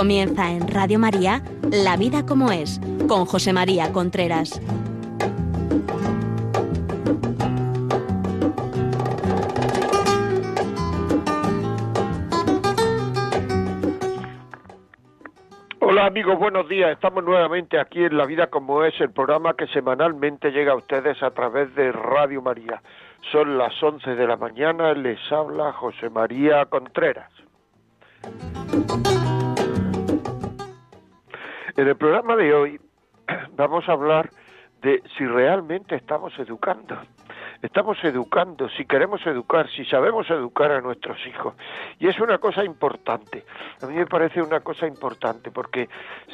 [0.00, 4.58] Comienza en Radio María La vida como es, con José María Contreras.
[15.80, 16.92] Hola amigos, buenos días.
[16.92, 21.22] Estamos nuevamente aquí en La Vida como es, el programa que semanalmente llega a ustedes
[21.22, 22.80] a través de Radio María.
[23.30, 27.30] Son las 11 de la mañana, les habla José María Contreras.
[31.76, 32.80] En el programa de hoy
[33.56, 34.30] vamos a hablar
[34.82, 36.96] de si realmente estamos educando.
[37.62, 41.54] Estamos educando, si queremos educar, si sabemos educar a nuestros hijos.
[41.98, 43.44] Y es una cosa importante.
[43.82, 45.88] A mí me parece una cosa importante porque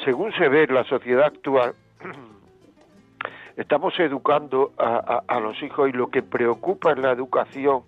[0.05, 1.73] según se ve en la sociedad actual,
[3.57, 7.81] estamos educando a, los hijos y lo que preocupa en la educación,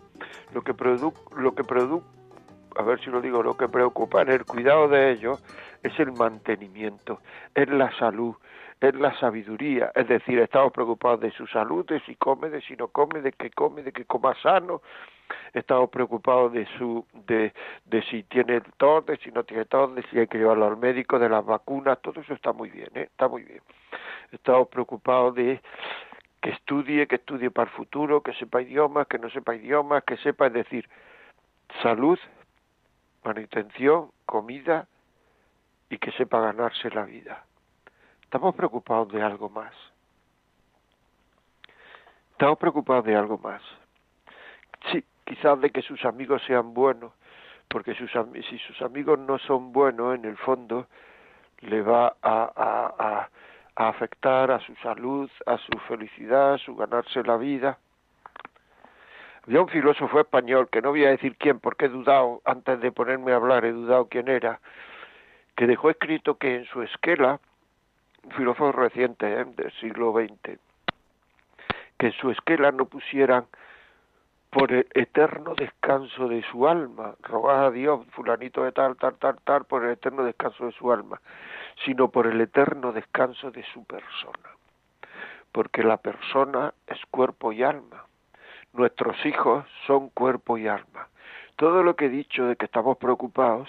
[0.54, 2.04] lo que produ, lo que produ,
[2.76, 5.44] a ver si lo digo, lo que preocupa en el cuidado de ellos
[5.84, 7.20] es el mantenimiento,
[7.56, 8.36] es la salud,
[8.82, 12.76] es la sabiduría, es decir, estamos preocupados de su salud, de si come, de si
[12.76, 14.82] no come, de qué come, de que coma sano,
[15.54, 17.54] estamos preocupados de su de,
[17.86, 20.78] de si tiene tos, de si no tiene tos, de si hay que llevarlo al
[20.78, 23.04] médico, de las vacunas, todo eso está muy bien, ¿eh?
[23.12, 23.62] está muy bien.
[24.32, 25.62] Estamos preocupados de
[26.42, 30.18] que estudie, que estudie para el futuro, que sepa idiomas, que no sepa idiomas, que
[30.18, 30.88] sepa, es decir,
[31.82, 32.18] salud,
[33.24, 34.88] manutención, comida
[35.90, 37.44] y que sepa ganarse la vida.
[38.24, 39.74] Estamos preocupados de algo más.
[42.32, 43.62] Estamos preocupados de algo más.
[44.92, 47.12] Sí, quizás de que sus amigos sean buenos,
[47.68, 48.12] porque sus,
[48.50, 50.88] si sus amigos no son buenos, en el fondo
[51.60, 53.30] le va a, a,
[53.76, 57.78] a afectar a su salud, a su felicidad, a su ganarse la vida.
[59.50, 62.92] Había un filósofo español, que no voy a decir quién, porque he dudado, antes de
[62.92, 64.60] ponerme a hablar, he dudado quién era,
[65.56, 67.40] que dejó escrito que en su esquela
[68.26, 69.46] un filósofo reciente ¿eh?
[69.46, 70.60] del siglo XX,
[71.98, 73.48] que en su esquela no pusieran
[74.52, 79.40] por el eterno descanso de su alma, rogad a Dios, fulanito de tal, tal, tal,
[79.44, 81.20] tal, por el eterno descanso de su alma,
[81.84, 84.52] sino por el eterno descanso de su persona.
[85.52, 88.06] Porque la persona es cuerpo y alma.
[88.74, 91.08] Nuestros hijos son cuerpo y alma.
[91.56, 93.68] Todo lo que he dicho de que estamos preocupados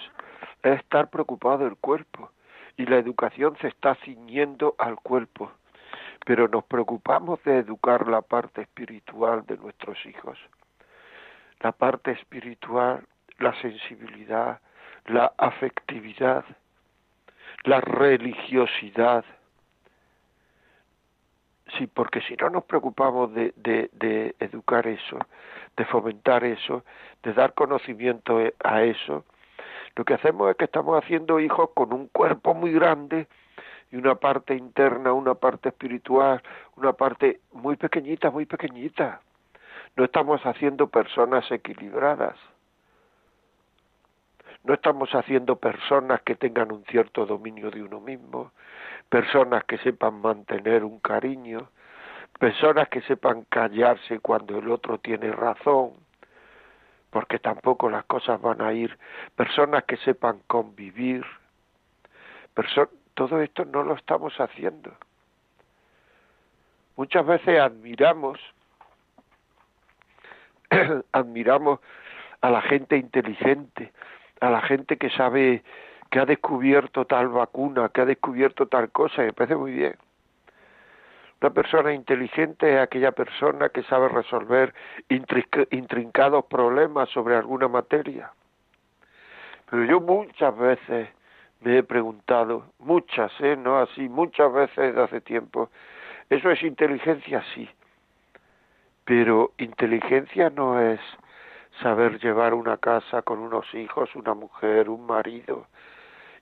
[0.63, 2.31] es estar preocupados del cuerpo
[2.77, 5.51] y la educación se está ciñendo al cuerpo,
[6.25, 10.37] pero nos preocupamos de educar la parte espiritual de nuestros hijos.
[11.59, 13.05] La parte espiritual,
[13.39, 14.61] la sensibilidad,
[15.05, 16.45] la afectividad,
[17.63, 19.25] la religiosidad.
[21.77, 25.17] Sí, porque si no nos preocupamos de, de, de educar eso,
[25.77, 26.83] de fomentar eso,
[27.23, 29.23] de dar conocimiento a eso,
[29.95, 33.27] lo que hacemos es que estamos haciendo hijos con un cuerpo muy grande
[33.91, 36.41] y una parte interna, una parte espiritual,
[36.77, 39.21] una parte muy pequeñita, muy pequeñita.
[39.97, 42.37] No estamos haciendo personas equilibradas.
[44.63, 48.51] No estamos haciendo personas que tengan un cierto dominio de uno mismo,
[49.09, 51.69] personas que sepan mantener un cariño,
[52.39, 55.93] personas que sepan callarse cuando el otro tiene razón,
[57.09, 58.97] porque tampoco las cosas van a ir.
[59.35, 61.25] Personas que sepan convivir.
[63.13, 64.95] todo esto no lo estamos haciendo.
[66.95, 68.39] Muchas veces admiramos,
[71.11, 71.79] admiramos
[72.41, 73.91] a la gente inteligente,
[74.41, 75.63] a la gente que sabe
[76.09, 79.95] que ha descubierto tal vacuna, que ha descubierto tal cosa, y me parece muy bien.
[81.41, 84.73] Una persona inteligente es aquella persona que sabe resolver
[85.09, 88.31] intrincados problemas sobre alguna materia.
[89.69, 91.09] Pero yo muchas veces
[91.61, 93.55] me he preguntado, muchas, ¿eh?
[93.55, 95.69] No así, muchas veces desde hace tiempo,
[96.29, 97.43] ¿eso es inteligencia?
[97.55, 97.69] Sí.
[99.05, 100.99] Pero inteligencia no es
[101.81, 105.67] saber llevar una casa con unos hijos, una mujer, un marido,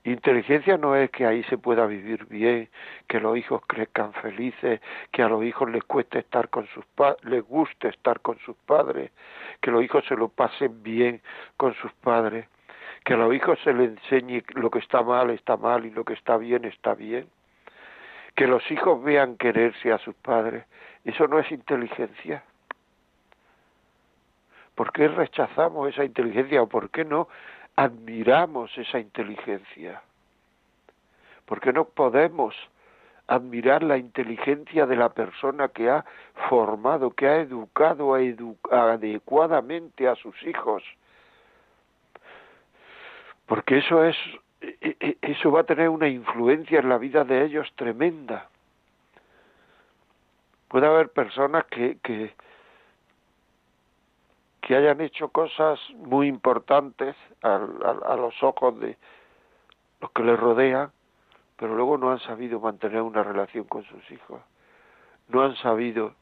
[0.04, 2.70] Inteligencia no es que ahí se pueda vivir bien,
[3.06, 4.80] que los hijos crezcan felices,
[5.12, 6.84] que a los hijos les cueste estar con sus
[7.24, 9.10] les guste estar con sus padres,
[9.60, 11.20] que los hijos se lo pasen bien
[11.58, 12.46] con sus padres,
[13.04, 16.04] que a los hijos se les enseñe lo que está mal está mal y lo
[16.04, 17.28] que está bien está bien,
[18.34, 20.64] que los hijos vean quererse a sus padres.
[21.04, 22.42] Eso no es inteligencia.
[24.80, 27.28] ¿Por qué rechazamos esa inteligencia o por qué no
[27.76, 30.00] admiramos esa inteligencia?
[31.44, 32.56] Porque no podemos
[33.26, 36.06] admirar la inteligencia de la persona que ha
[36.48, 40.82] formado, que ha educado adecuadamente a sus hijos.
[43.44, 44.16] Porque eso es
[44.62, 48.48] e, e, eso va a tener una influencia en la vida de ellos tremenda.
[50.68, 52.32] Puede haber personas que, que,
[54.70, 58.96] que hayan hecho cosas muy importantes a, a los ojos de
[60.00, 60.92] los que les rodean,
[61.56, 64.40] pero luego no han sabido mantener una relación con sus hijos,
[65.26, 66.14] no han sabido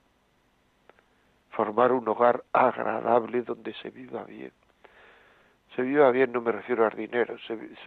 [1.50, 4.52] formar un hogar agradable donde se viva bien.
[5.76, 7.36] Se viva bien no me refiero al dinero,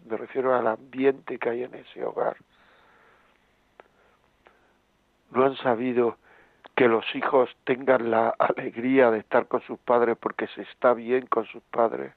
[0.05, 2.37] me refiero al ambiente que hay en ese hogar.
[5.31, 6.17] No han sabido
[6.81, 11.27] que los hijos tengan la alegría de estar con sus padres porque se está bien
[11.27, 12.11] con sus padres.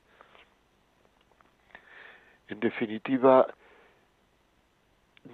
[2.49, 3.46] En definitiva,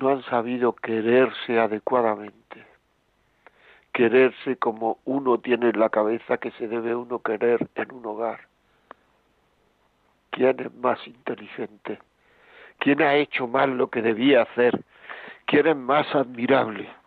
[0.00, 2.66] no han sabido quererse adecuadamente
[3.92, 8.40] quererse como uno tiene en la cabeza que se debe uno querer en un hogar.
[10.30, 12.00] ¿Quién es más inteligente?
[12.80, 14.82] ¿Quién ha hecho mal lo que debía hacer?
[15.46, 16.99] ¿Quién es más admirable?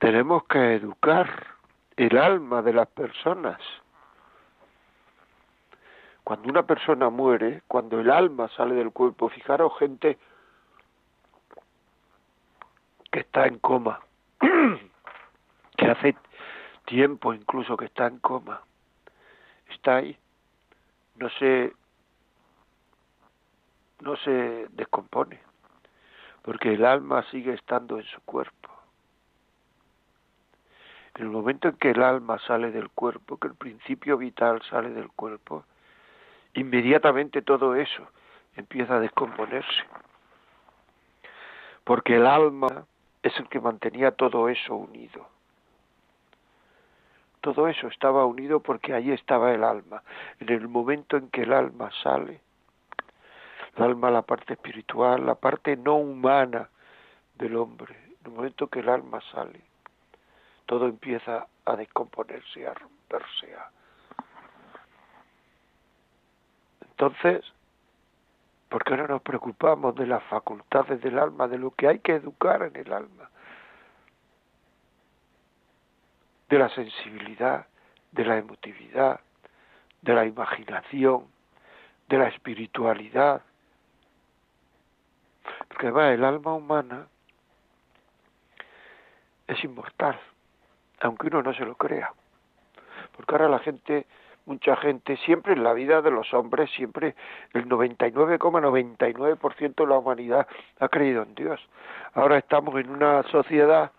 [0.00, 1.46] Tenemos que educar
[1.94, 3.60] el alma de las personas.
[6.24, 10.16] Cuando una persona muere, cuando el alma sale del cuerpo, fijaros gente
[13.12, 14.00] que está en coma,
[15.76, 16.16] que hace
[16.86, 18.62] tiempo incluso que está en coma,
[19.68, 20.16] está ahí,
[21.16, 21.74] no se,
[24.00, 25.40] no se descompone,
[26.40, 28.69] porque el alma sigue estando en su cuerpo.
[31.14, 34.90] En el momento en que el alma sale del cuerpo, que el principio vital sale
[34.90, 35.64] del cuerpo,
[36.54, 38.06] inmediatamente todo eso
[38.56, 39.82] empieza a descomponerse.
[41.84, 42.86] Porque el alma
[43.22, 45.28] es el que mantenía todo eso unido.
[47.40, 50.02] Todo eso estaba unido porque ahí estaba el alma.
[50.40, 52.40] En el momento en que el alma sale,
[53.76, 56.68] el alma, la parte espiritual, la parte no humana
[57.36, 59.60] del hombre, en el momento que el alma sale,
[60.70, 63.52] todo empieza a descomponerse, a romperse.
[66.82, 67.44] Entonces,
[68.68, 72.14] ¿por qué no nos preocupamos de las facultades del alma, de lo que hay que
[72.14, 73.28] educar en el alma?
[76.48, 77.66] de la sensibilidad,
[78.10, 79.20] de la emotividad,
[80.02, 81.26] de la imaginación,
[82.08, 83.42] de la espiritualidad.
[85.68, 87.06] Porque va, el alma humana
[89.46, 90.18] es inmortal,
[91.00, 92.12] aunque uno no se lo crea.
[93.16, 94.06] Porque ahora la gente,
[94.46, 97.14] mucha gente, siempre en la vida de los hombres, siempre
[97.52, 100.46] el 99,99% de la humanidad
[100.78, 101.60] ha creído en Dios.
[102.14, 103.92] Ahora estamos en una sociedad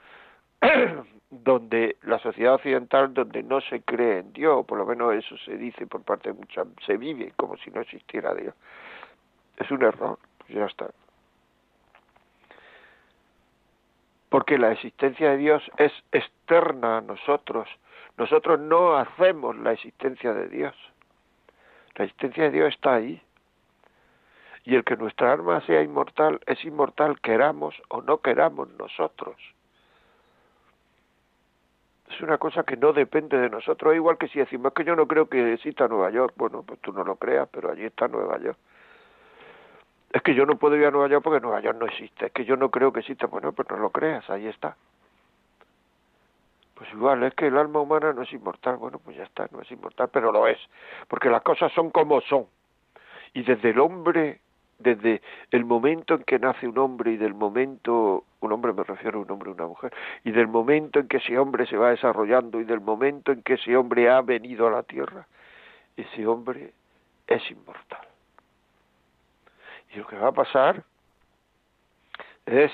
[1.30, 5.58] donde la sociedad occidental donde no se cree en Dios, por lo menos eso se
[5.58, 8.54] dice por parte de muchas, se vive como si no existiera Dios.
[9.58, 10.90] Es un error, pues ya está.
[14.32, 17.70] Porque la existencia de Dios es externa a nosotros.
[18.18, 20.76] Nosotros no hacemos la existencia de Dios.
[21.94, 23.22] La existencia de Dios está ahí.
[24.64, 29.38] Y el que nuestra alma sea inmortal es inmortal, queramos o no queramos nosotros
[32.14, 35.08] es una cosa que no depende de nosotros, igual que si decimos que yo no
[35.08, 38.38] creo que exista Nueva York, bueno, pues tú no lo creas, pero allí está Nueva
[38.40, 38.58] York.
[40.12, 42.32] Es que yo no puedo ir a Nueva York porque Nueva York no existe, es
[42.32, 44.76] que yo no creo que exista, bueno, pues no lo creas, ahí está.
[46.76, 49.62] Pues igual, es que el alma humana no es inmortal, bueno, pues ya está, no
[49.62, 50.58] es inmortal, pero lo es,
[51.08, 52.48] porque las cosas son como son.
[53.34, 54.42] Y desde el hombre
[54.82, 59.20] desde el momento en que nace un hombre y del momento, un hombre me refiero
[59.20, 61.90] a un hombre y una mujer, y del momento en que ese hombre se va
[61.90, 65.28] desarrollando y del momento en que ese hombre ha venido a la tierra,
[65.96, 66.74] ese hombre
[67.28, 68.11] es inmortal.
[69.94, 70.84] Y lo que va a pasar
[72.46, 72.72] es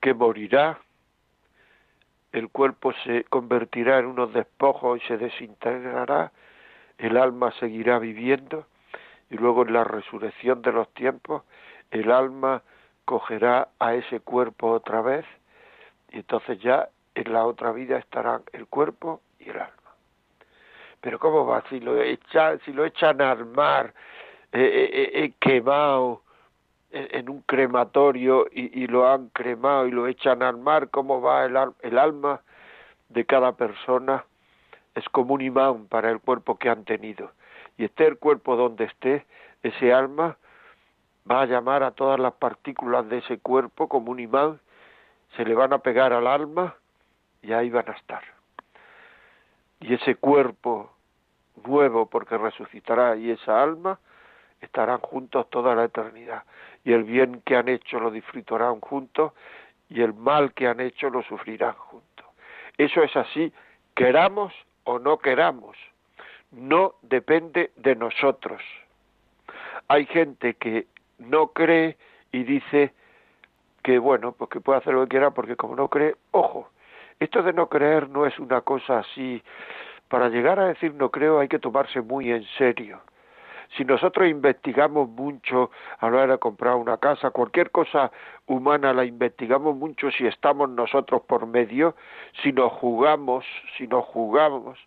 [0.00, 0.78] que morirá,
[2.32, 6.32] el cuerpo se convertirá en unos despojos y se desintegrará,
[6.98, 8.66] el alma seguirá viviendo,
[9.30, 11.42] y luego en la resurrección de los tiempos
[11.90, 12.62] el alma
[13.04, 15.24] cogerá a ese cuerpo otra vez
[16.10, 19.72] y entonces ya en la otra vida estarán el cuerpo y el alma.
[21.00, 21.62] Pero ¿cómo va?
[21.68, 23.94] Si lo echan, si lo echan al mar,
[24.58, 26.22] eh, eh, eh, quemado
[26.90, 31.58] en, un crematorio y, lo han cremado y lo echan al mar, ¿cómo va el,
[31.82, 32.40] el alma
[33.10, 34.24] de cada persona?
[34.94, 37.32] Es como un imán para el cuerpo que han tenido
[37.76, 39.26] y esté el cuerpo donde esté,
[39.62, 40.38] ese alma
[41.30, 44.58] va a llamar a todas las partículas de ese cuerpo como un imán,
[45.36, 46.76] se le van a pegar al alma
[47.42, 48.22] y ahí van a estar.
[49.80, 50.90] Y ese cuerpo
[51.66, 53.98] nuevo, porque resucitará, y esa alma,
[54.60, 56.44] estarán juntos toda la eternidad.
[56.84, 59.32] Y el bien que han hecho lo disfrutarán juntos
[59.88, 62.26] y el mal que han hecho lo sufrirán juntos.
[62.78, 63.52] Eso es así,
[63.94, 64.52] queramos
[64.84, 65.76] o no queramos.
[66.52, 68.62] No depende de nosotros.
[69.88, 70.86] Hay gente que
[71.18, 71.96] no cree
[72.32, 72.92] y dice
[73.82, 76.70] que bueno, pues que puede hacer lo que quiera porque como no cree, ojo,
[77.20, 79.42] esto de no creer no es una cosa así.
[80.08, 83.00] Para llegar a decir no creo hay que tomarse muy en serio.
[83.76, 88.10] Si nosotros investigamos mucho a la hora de comprar una casa, cualquier cosa
[88.46, 91.94] humana la investigamos mucho si estamos nosotros por medio,
[92.42, 93.44] si nos jugamos,
[93.76, 94.78] si nos jugamos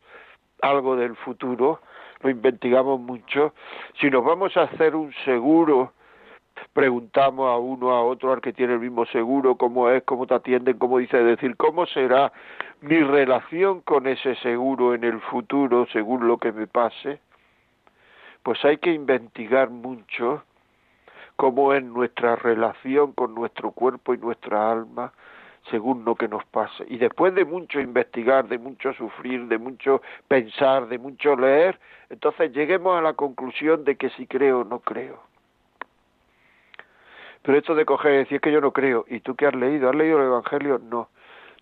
[0.62, 1.82] algo del futuro,
[2.22, 3.54] lo investigamos mucho.
[4.00, 5.94] Si nos vamos a hacer un seguro
[6.74, 10.36] preguntamos a uno a otro al que tiene el mismo seguro cómo es, cómo te
[10.36, 12.32] atienden, cómo dice, decir, cómo será
[12.82, 17.20] mi relación con ese seguro en el futuro según lo que me pase,
[18.50, 20.42] pues hay que investigar mucho
[21.36, 25.14] cómo es nuestra relación con nuestro cuerpo y nuestra alma
[25.70, 26.84] según lo que nos pase.
[26.88, 31.80] Y después de mucho investigar, de mucho sufrir, de mucho pensar, de mucho leer,
[32.10, 35.22] entonces lleguemos a la conclusión de que si creo o no creo.
[37.44, 39.92] Pero esto de coger y decir que yo no creo, ¿y tú qué has leído?
[39.92, 40.80] ¿Has leído el Evangelio?
[40.80, 41.10] No.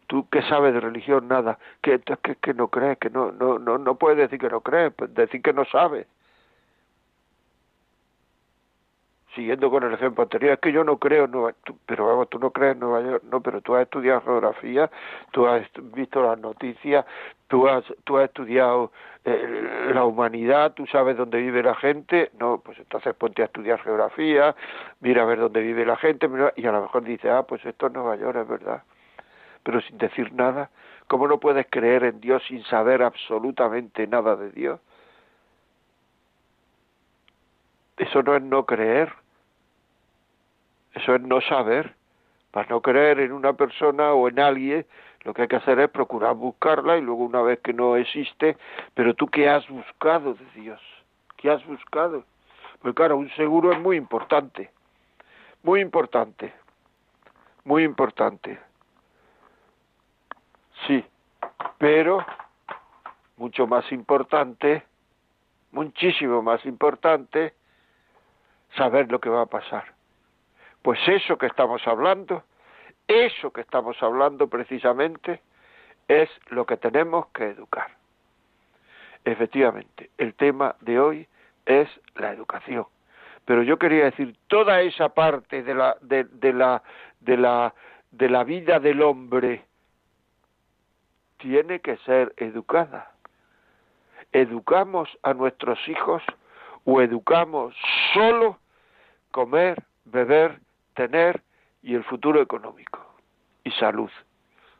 [0.07, 1.27] ¿Tú qué sabes de religión?
[1.27, 1.59] Nada.
[1.81, 2.97] ¿Qué, que, que no crees?
[2.97, 6.07] Que no, no, no, no puedes decir que no crees, pues decir que no sabes.
[9.37, 12.27] Siguiendo con el ejemplo anterior, es que yo no creo en Nueva York, pero vamos,
[12.27, 14.89] tú no crees en Nueva York, no, pero tú has estudiado geografía,
[15.31, 15.63] tú has
[15.93, 17.05] visto las noticias,
[17.47, 18.91] tú has, tú has estudiado
[19.25, 23.79] eh, la humanidad, tú sabes dónde vive la gente, no, pues entonces ponte a estudiar
[23.81, 24.55] geografía,
[25.01, 27.87] mira a ver dónde vive la gente, y a lo mejor dice, ah, pues esto
[27.87, 28.81] es Nueva York, es verdad,
[29.61, 30.71] pero sin decir nada,
[31.07, 34.79] ¿cómo no puedes creer en Dios sin saber absolutamente nada de Dios?
[37.97, 39.11] Eso no es no creer,
[40.93, 41.95] eso es no saber.
[42.51, 44.85] Para no creer en una persona o en alguien,
[45.23, 48.57] lo que hay que hacer es procurar buscarla y luego una vez que no existe,
[48.93, 50.81] pero tú qué has buscado de Dios,
[51.35, 52.23] qué has buscado.
[52.81, 54.71] Pues claro, un seguro es muy importante,
[55.63, 56.53] muy importante,
[57.65, 58.59] muy importante.
[60.87, 61.03] Sí,
[61.77, 62.25] pero
[63.35, 64.83] mucho más importante,
[65.71, 67.53] muchísimo más importante,
[68.75, 69.96] saber lo que va a pasar.
[70.87, 72.45] Pues eso que estamos hablando,
[73.09, 75.41] eso que estamos hablando precisamente,
[76.07, 77.89] es lo que tenemos que educar.
[79.25, 81.27] Efectivamente, el tema de hoy
[81.65, 82.85] es la educación.
[83.43, 86.81] Pero yo quería decir, toda esa parte de la, de, la,
[87.19, 87.73] de la,
[88.11, 89.65] de la vida del hombre
[91.35, 93.11] tiene que ser educada.
[94.31, 96.23] ¿Educamos a nuestros hijos
[96.85, 97.75] o educamos
[98.13, 98.57] solo
[99.31, 100.61] comer, beber
[100.97, 101.43] tener
[101.83, 102.99] y el futuro económico
[103.63, 104.09] y salud.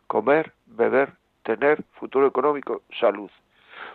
[0.07, 3.29] Comer, beber, tener, futuro económico, salud.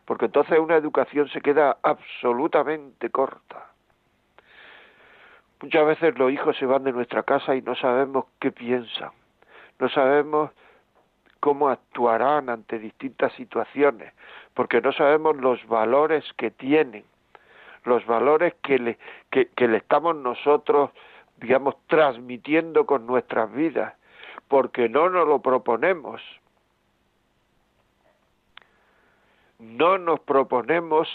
[0.05, 3.67] Porque entonces una educación se queda absolutamente corta.
[5.61, 9.11] Muchas veces los hijos se van de nuestra casa y no sabemos qué piensan,
[9.79, 10.50] no sabemos
[11.41, 14.12] cómo actuarán ante distintas situaciones,
[14.55, 17.05] porque no sabemos los valores que tienen,
[17.85, 18.99] los valores que le,
[19.31, 20.91] que, le estamos nosotros
[21.42, 23.94] digamos, transmitiendo con nuestras vidas,
[24.49, 26.22] porque no nos lo proponemos.
[29.58, 31.08] No nos proponemos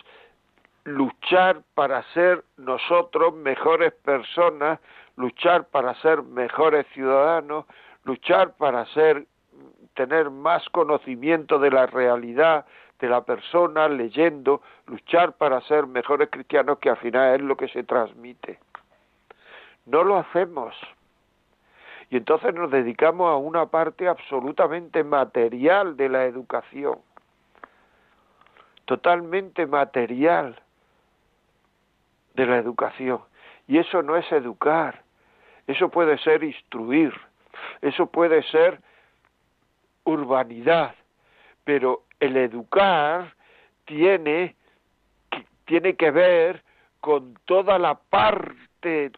[0.84, 4.80] luchar para ser nosotros mejores personas,
[5.16, 7.66] luchar para ser mejores ciudadanos,
[8.04, 9.26] luchar para ser
[9.96, 12.66] tener más conocimiento de la realidad
[13.00, 17.68] de la persona leyendo, luchar para ser mejores cristianos que al final es lo que
[17.68, 18.60] se transmite.
[19.88, 20.76] No lo hacemos.
[22.10, 27.00] Y entonces nos dedicamos a una parte absolutamente material de la educación,
[28.86, 30.60] totalmente material
[32.36, 33.22] de la educación.
[33.68, 35.04] Y eso no es educar,
[35.68, 37.14] eso puede ser instruir,
[37.82, 38.80] eso puede ser
[40.04, 40.96] urbanidad,
[41.64, 43.34] pero el educar
[43.86, 44.56] tiene,
[45.66, 46.64] tiene que ver
[47.02, 48.67] con toda la parte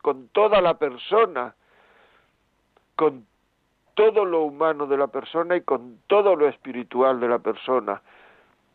[0.02, 1.56] con toda la persona,
[2.96, 3.26] con
[3.94, 8.02] todo lo humano de la persona y con todo lo espiritual de la persona.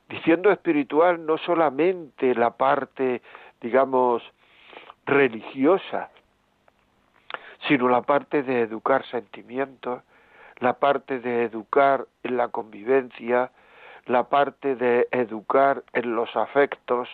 [0.09, 3.23] Diciendo espiritual no solamente la parte,
[3.61, 4.23] digamos,
[5.07, 6.11] religiosa,
[7.67, 10.03] sino la parte de educar sentimientos,
[10.59, 13.51] la parte de educar en la convivencia,
[14.07, 17.09] la parte de educar en los afectos,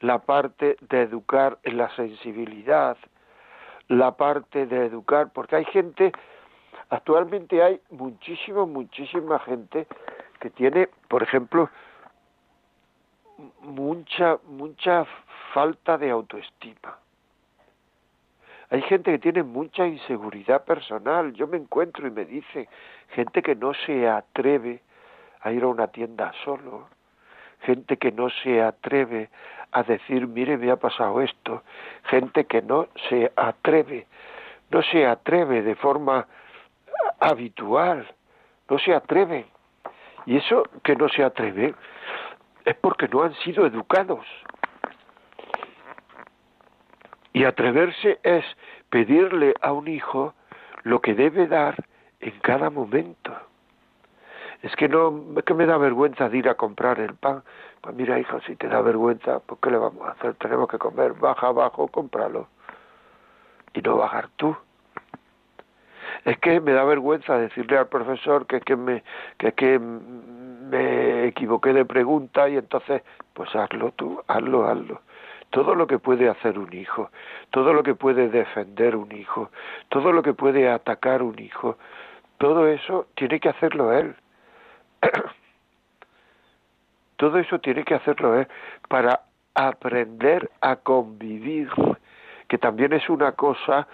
[0.00, 2.96] la parte de educar en la sensibilidad,
[3.88, 6.12] la parte de educar, porque hay gente,
[6.88, 9.86] actualmente hay muchísima, muchísima gente
[10.40, 11.68] que tiene, por ejemplo,
[13.62, 15.06] mucha, mucha
[15.52, 16.98] falta de autoestima.
[18.70, 21.32] Hay gente que tiene mucha inseguridad personal.
[21.32, 22.68] Yo me encuentro y me dice
[23.08, 24.80] gente que no se atreve
[25.40, 26.88] a ir a una tienda solo,
[27.62, 29.30] gente que no se atreve
[29.72, 31.62] a decir, mire, me ha pasado esto,
[32.04, 34.06] gente que no se atreve,
[34.70, 36.26] no se atreve de forma
[37.20, 38.06] habitual,
[38.68, 39.46] no se atreve.
[40.26, 41.74] Y eso que no se atreve
[42.64, 44.26] es porque no han sido educados.
[47.32, 48.44] Y atreverse es
[48.90, 50.34] pedirle a un hijo
[50.82, 51.76] lo que debe dar
[52.20, 53.32] en cada momento.
[54.62, 57.42] Es que no, es que me da vergüenza de ir a comprar el pan.
[57.80, 60.34] Pues mira, hijo, si te da vergüenza, pues ¿qué le vamos a hacer?
[60.34, 62.48] Tenemos que comer, baja abajo, cómpralo.
[63.72, 64.54] Y no bajar tú.
[66.24, 69.02] Es que me da vergüenza decirle al profesor que es que me,
[69.38, 73.02] que, que me equivoqué de pregunta y entonces,
[73.32, 75.00] pues hazlo tú, hazlo, hazlo
[75.50, 77.10] todo lo que puede hacer un hijo,
[77.50, 79.50] todo lo que puede defender un hijo,
[79.88, 81.76] todo lo que puede atacar un hijo,
[82.38, 84.14] todo eso tiene que hacerlo él.
[87.16, 88.48] todo eso tiene que hacerlo él
[88.88, 89.22] para
[89.54, 91.68] aprender a convivir,
[92.48, 93.86] que también es una cosa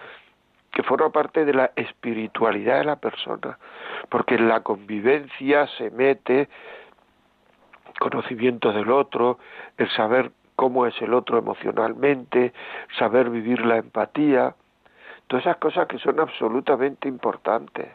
[0.73, 3.59] que forma parte de la espiritualidad de la persona,
[4.11, 6.49] porque en la convivencia se mete
[7.99, 9.39] conocimiento del otro,
[9.79, 12.53] el saber cómo es el otro emocionalmente,
[12.99, 14.55] saber vivir la empatía,
[15.27, 17.89] todas esas cosas que son absolutamente importantes.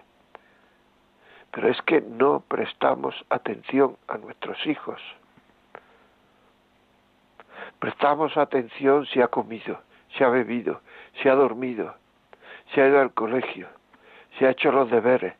[1.51, 5.01] Pero es que no prestamos atención a nuestros hijos.
[7.79, 9.81] Prestamos atención si ha comido,
[10.15, 10.81] si ha bebido,
[11.21, 11.95] si ha dormido,
[12.73, 13.67] si ha ido al colegio,
[14.37, 15.33] si ha hecho los deberes,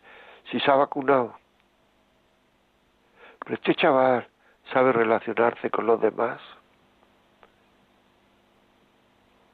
[0.49, 1.35] si se ha vacunado.
[3.39, 4.27] Pero este chaval
[4.71, 6.41] sabe relacionarse con los demás.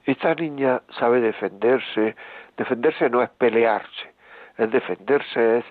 [0.06, 2.16] Esta niña sabe defenderse.
[2.56, 4.14] Defenderse no es pelearse.
[4.58, 5.66] El defenderse es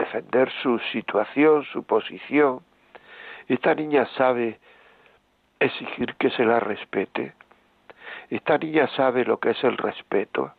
[0.00, 2.60] defender su situación, su posición.
[3.48, 4.58] Esta niña sabe
[5.58, 7.34] exigir que se la respete.
[8.28, 10.52] Esta niña sabe lo que es el respeto.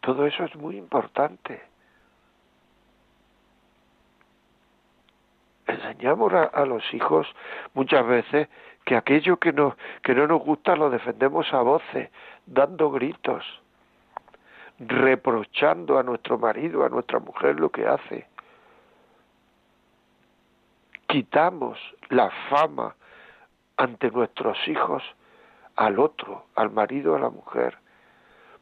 [0.00, 1.68] Todo eso es muy importante.
[5.68, 7.26] enseñamos a, los hijos
[7.74, 8.48] muchas veces
[8.84, 12.10] que aquello que, no, que no nos gusta lo defendemos a voces,
[12.46, 13.44] dando gritos,
[14.78, 18.26] reprochando a nuestro marido, a nuestra mujer lo que hace.
[21.06, 21.78] Quitamos
[22.10, 22.94] la fama
[23.76, 25.02] ante nuestros hijos
[25.76, 27.78] al otro, al marido, a la mujer,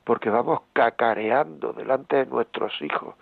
[0.05, 3.15] porque vamos cacareando delante de nuestros hijos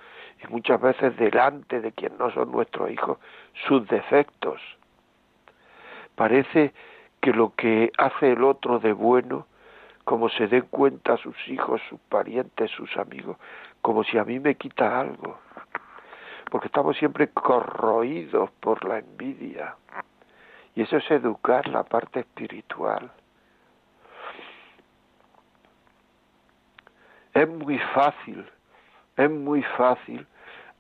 [0.42, 3.18] y muchas veces delante de quien no son nuestros hijos
[3.66, 4.60] sus defectos.
[6.16, 6.74] Parece
[7.20, 9.46] que lo que hace el otro de bueno,
[10.04, 13.36] como se den cuenta sus hijos, sus parientes, sus amigos,
[13.80, 15.38] como si a mí me quita algo.
[16.50, 19.76] Porque estamos siempre corroídos por la envidia.
[20.74, 23.10] Y eso es educar la parte espiritual.
[27.32, 28.46] Es muy fácil,
[29.16, 30.26] es muy fácil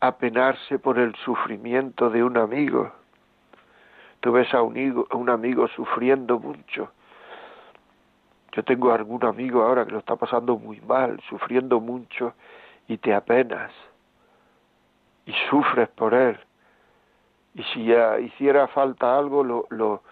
[0.00, 2.92] apenarse por el sufrimiento de un amigo.
[4.20, 6.92] Tú ves a un, amigo, a un amigo sufriendo mucho.
[8.54, 12.34] Yo tengo algún amigo ahora que lo está pasando muy mal, sufriendo mucho,
[12.86, 13.72] y te apenas,
[15.26, 16.38] y sufres por él.
[17.54, 20.02] Y si ya hiciera falta algo, lo, lo.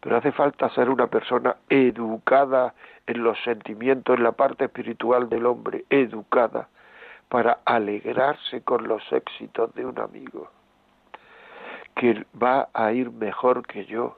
[0.00, 2.74] Pero hace falta ser una persona educada
[3.06, 6.68] en los sentimientos, en la parte espiritual del hombre, educada
[7.28, 10.50] para alegrarse con los éxitos de un amigo,
[11.94, 14.16] que va a ir mejor que yo,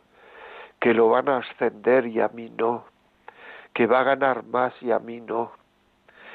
[0.85, 2.85] que lo van a ascender y a mí no,
[3.73, 5.51] que va a ganar más y a mí no,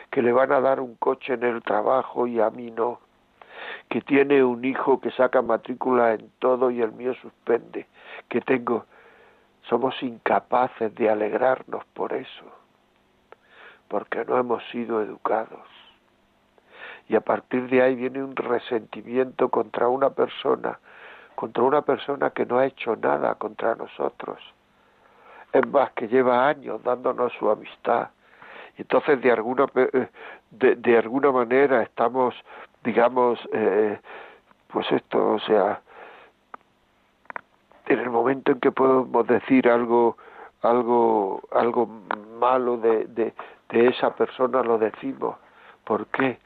[0.10, 3.00] que le van a dar un coche en el trabajo y a mí no,
[3.90, 7.86] que tiene un hijo que saca matrícula en todo y el mío suspende,
[8.28, 8.88] que tengo,
[9.70, 12.46] somos incapaces de alegrarnos por eso,
[13.88, 15.68] porque no hemos sido educados.
[17.08, 20.80] Y a partir de ahí viene un resentimiento contra una persona,
[21.40, 24.40] contra una persona que no ha hecho nada contra nosotros.
[25.54, 28.10] Es más, que lleva años dándonos su amistad.
[28.78, 30.10] Entonces de alguna, eh,
[30.52, 32.36] de, alguna manera estamos,
[32.84, 33.98] digamos, eh,
[34.68, 35.80] pues esto, o sea,
[37.86, 40.18] en el momento en que podemos decir algo
[40.62, 41.86] algo algo
[42.38, 43.34] malo de, de,
[43.70, 45.38] de esa persona lo decimos.
[45.86, 46.38] ¿Por qué?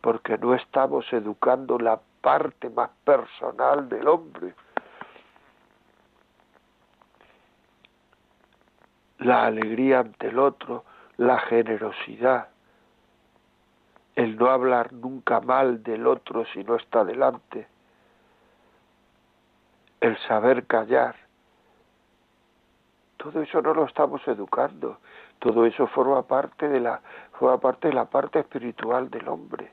[0.00, 4.54] Porque no estamos educando la parte más personal del hombre.
[9.18, 10.84] La alegría ante el otro,
[11.16, 12.48] la generosidad,
[14.16, 17.66] el no hablar nunca mal del otro si no está delante,
[20.00, 21.16] el saber callar.
[23.18, 24.98] Todo eso no lo estamos educando.
[25.40, 27.00] Todo eso forma parte de la
[27.32, 29.72] forma parte de la parte espiritual del hombre.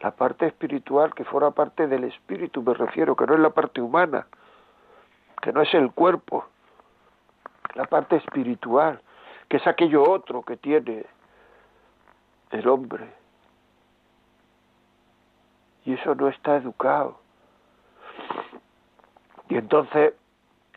[0.00, 3.80] La parte espiritual que forma parte del espíritu, me refiero, que no es la parte
[3.80, 4.26] humana,
[5.40, 6.46] que no es el cuerpo,
[7.74, 9.00] la parte espiritual,
[9.48, 11.06] que es aquello otro que tiene
[12.50, 13.08] el hombre.
[15.84, 17.18] Y eso no está educado.
[19.48, 20.14] Y entonces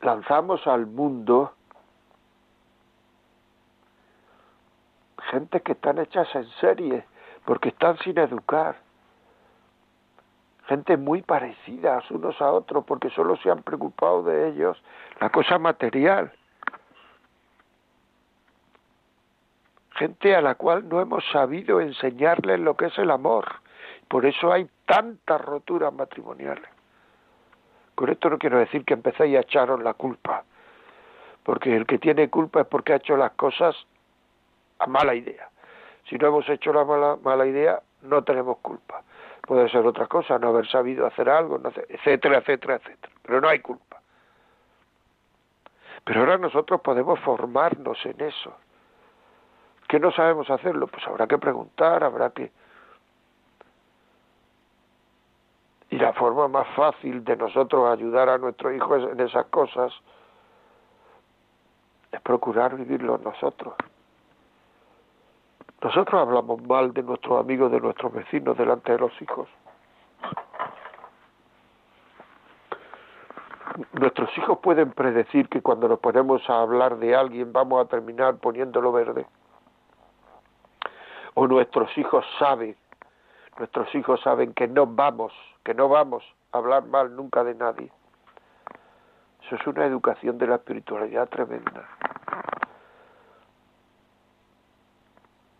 [0.02, 1.54] lanzamos al mundo
[5.32, 7.06] gente que están hechas en serie,
[7.46, 8.78] porque están sin educar.
[10.68, 14.82] Gente muy parecida unos a otros, porque solo se han preocupado de ellos
[15.20, 16.32] la cosa material.
[19.92, 23.46] Gente a la cual no hemos sabido enseñarles lo que es el amor.
[24.10, 26.70] Por eso hay tantas roturas matrimoniales.
[27.96, 30.44] Con esto no quiero decir que empecéis a echaros la culpa,
[31.44, 33.76] porque el que tiene culpa es porque ha hecho las cosas
[34.80, 35.50] a mala idea.
[36.08, 39.02] Si no hemos hecho la mala, mala idea, no tenemos culpa.
[39.48, 43.14] Puede ser otra cosa, no haber sabido hacer algo, etcétera, etcétera, etcétera.
[43.24, 44.02] Pero no hay culpa.
[46.04, 48.54] Pero ahora nosotros podemos formarnos en eso.
[49.88, 50.88] ¿Qué no sabemos hacerlo?
[50.88, 52.52] Pues habrá que preguntar, habrá que
[55.90, 59.94] Y la forma más fácil de nosotros ayudar a nuestros hijos en esas cosas
[62.12, 63.74] es procurar vivirlo nosotros.
[65.82, 69.48] Nosotros hablamos mal de nuestros amigos, de nuestros vecinos delante de los hijos.
[73.94, 78.38] Nuestros hijos pueden predecir que cuando nos ponemos a hablar de alguien vamos a terminar
[78.38, 79.28] poniéndolo verde.
[81.36, 82.76] O nuestros hijos saben
[83.58, 87.92] Nuestros hijos saben que no vamos, que no vamos a hablar mal nunca de nadie.
[89.44, 91.90] Eso es una educación de la espiritualidad tremenda.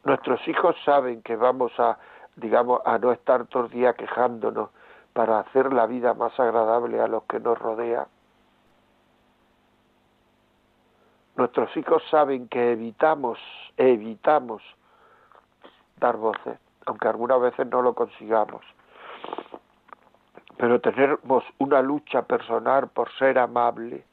[0.08, 1.98] Nuestros hijos saben que vamos a,
[2.38, 4.70] digamos, a no estar todos los días quejándonos
[5.12, 8.06] para hacer la vida más agradable a los que nos rodean.
[11.36, 13.38] Nuestros hijos saben que evitamos,
[13.76, 14.64] evitamos
[16.00, 18.64] dar voces aunque algunas veces no lo consigamos.
[20.56, 24.06] Pero tenemos una lucha personal por ser amable.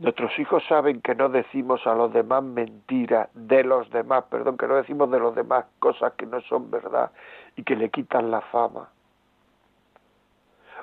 [0.00, 4.66] Nuestros hijos saben que no decimos a los demás mentiras, de los demás, perdón, que
[4.66, 7.12] no decimos de los demás cosas que no son verdad
[7.54, 8.88] y que le quitan la fama.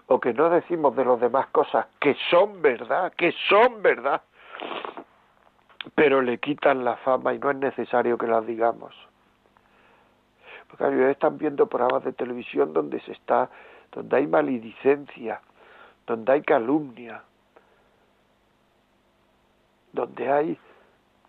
[0.05, 4.21] O que no decimos de los demás cosas que son verdad, que son verdad
[5.95, 8.93] pero le quitan la fama y no es necesario que las digamos.
[10.67, 13.49] Porque claro, están viendo programas de televisión donde se está,
[13.91, 15.41] donde hay maledicencia,
[16.05, 17.23] donde hay calumnia,
[19.93, 20.59] donde hay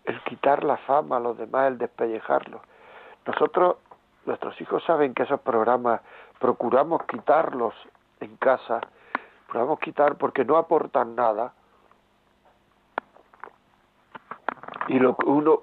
[0.05, 2.61] el quitar la fama a los demás, el despellejarlos.
[3.25, 3.77] Nosotros,
[4.25, 6.01] nuestros hijos saben que esos programas
[6.39, 7.75] procuramos quitarlos
[8.19, 8.81] en casa,
[9.47, 11.53] procuramos quitar porque no aportan nada,
[14.87, 15.61] y lo uno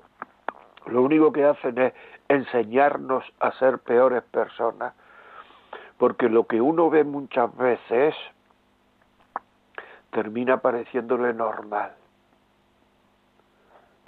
[0.86, 1.92] lo único que hacen es
[2.28, 4.94] enseñarnos a ser peores personas
[5.98, 8.14] porque lo que uno ve muchas veces
[10.10, 11.92] termina pareciéndole normal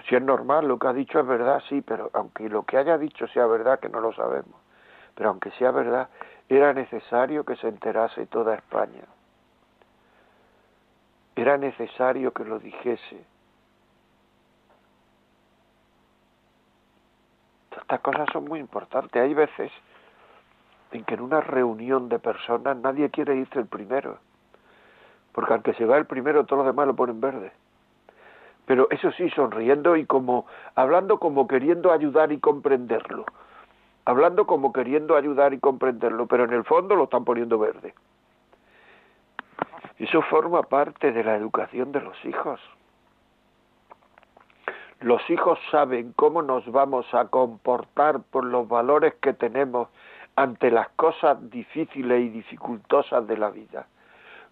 [0.07, 2.99] si es normal lo que ha dicho es verdad sí pero aunque lo que haya
[2.99, 4.61] dicho sea verdad que no lo sabemos
[5.15, 6.09] pero aunque sea verdad
[6.49, 9.05] era necesario que se enterase toda España
[11.37, 13.25] era necesario que lo dijese
[17.89, 19.23] Estas cosas son muy importantes.
[19.23, 19.73] Hay veces
[20.93, 24.19] en que en una reunión de personas nadie quiere irse el primero.
[25.33, 27.51] Porque aunque se va el primero, todos los demás lo ponen verde.
[28.69, 33.25] Pero eso sí, sonriendo y como, hablando como queriendo ayudar y comprenderlo.
[34.05, 37.95] Hablando como queriendo ayudar y comprenderlo, pero en el fondo lo están poniendo verde.
[39.97, 42.61] Eso forma parte de la educación de los hijos.
[45.01, 49.89] Los hijos saben cómo nos vamos a comportar por los valores que tenemos
[50.37, 53.87] ante las cosas difíciles y dificultosas de la vida.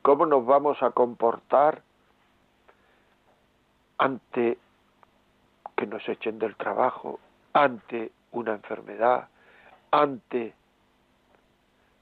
[0.00, 1.82] Cómo nos vamos a comportar
[3.98, 4.58] ante
[5.76, 7.20] que nos echen del trabajo,
[7.52, 9.28] ante una enfermedad,
[9.90, 10.54] ante...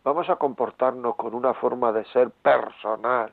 [0.05, 3.33] Vamos a comportarnos con una forma de ser personal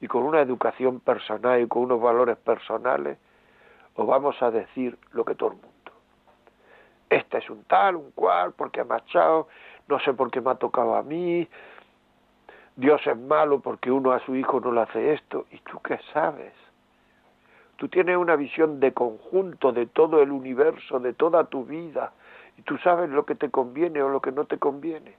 [0.00, 3.18] y con una educación personal y con unos valores personales,
[3.94, 5.70] o vamos a decir lo que todo el mundo.
[7.08, 9.48] Este es un tal, un cual, porque ha marchado,
[9.88, 11.48] no sé por qué me ha tocado a mí,
[12.76, 15.98] Dios es malo porque uno a su hijo no le hace esto, ¿y tú qué
[16.12, 16.52] sabes?
[17.80, 22.12] Tú tienes una visión de conjunto de todo el universo, de toda tu vida,
[22.58, 25.14] y tú sabes lo que te conviene o lo que no te conviene.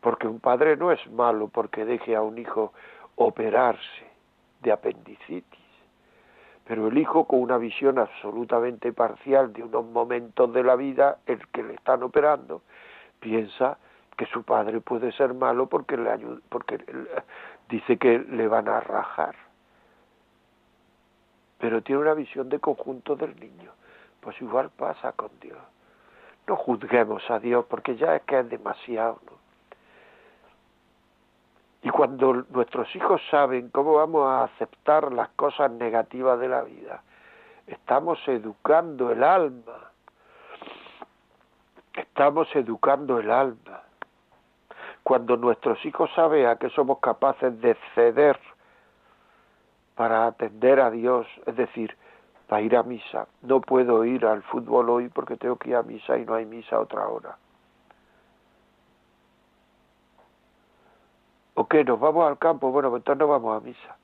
[0.00, 2.72] Porque un padre no es malo porque deje a un hijo
[3.14, 4.10] operarse
[4.60, 5.68] de apendicitis,
[6.66, 11.46] pero el hijo con una visión absolutamente parcial de unos momentos de la vida, el
[11.46, 12.62] que le están operando,
[13.20, 13.78] piensa
[14.16, 16.84] que su padre puede ser malo porque le ayuda, porque
[17.68, 19.49] dice que le van a rajar
[21.60, 23.70] pero tiene una visión de conjunto del niño.
[24.20, 25.58] Pues igual pasa con Dios.
[26.46, 29.20] No juzguemos a Dios porque ya es que es demasiado.
[31.82, 37.02] Y cuando nuestros hijos saben cómo vamos a aceptar las cosas negativas de la vida,
[37.66, 39.90] estamos educando el alma.
[41.94, 43.82] Estamos educando el alma.
[45.02, 48.38] Cuando nuestros hijos saben a que somos capaces de ceder
[49.94, 51.96] para atender a Dios, es decir,
[52.48, 53.28] para ir a misa.
[53.42, 56.46] No puedo ir al fútbol hoy porque tengo que ir a misa y no hay
[56.46, 57.36] misa a otra hora.
[61.54, 61.84] ¿O qué?
[61.84, 62.70] ¿Nos vamos al campo?
[62.70, 63.96] Bueno, pues entonces no vamos a misa.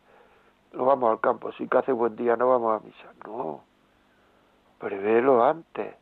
[0.73, 1.51] No vamos al campo.
[1.53, 3.13] Si que hace buen día no vamos a misa.
[3.27, 3.63] No.
[4.79, 5.95] Prevelo antes.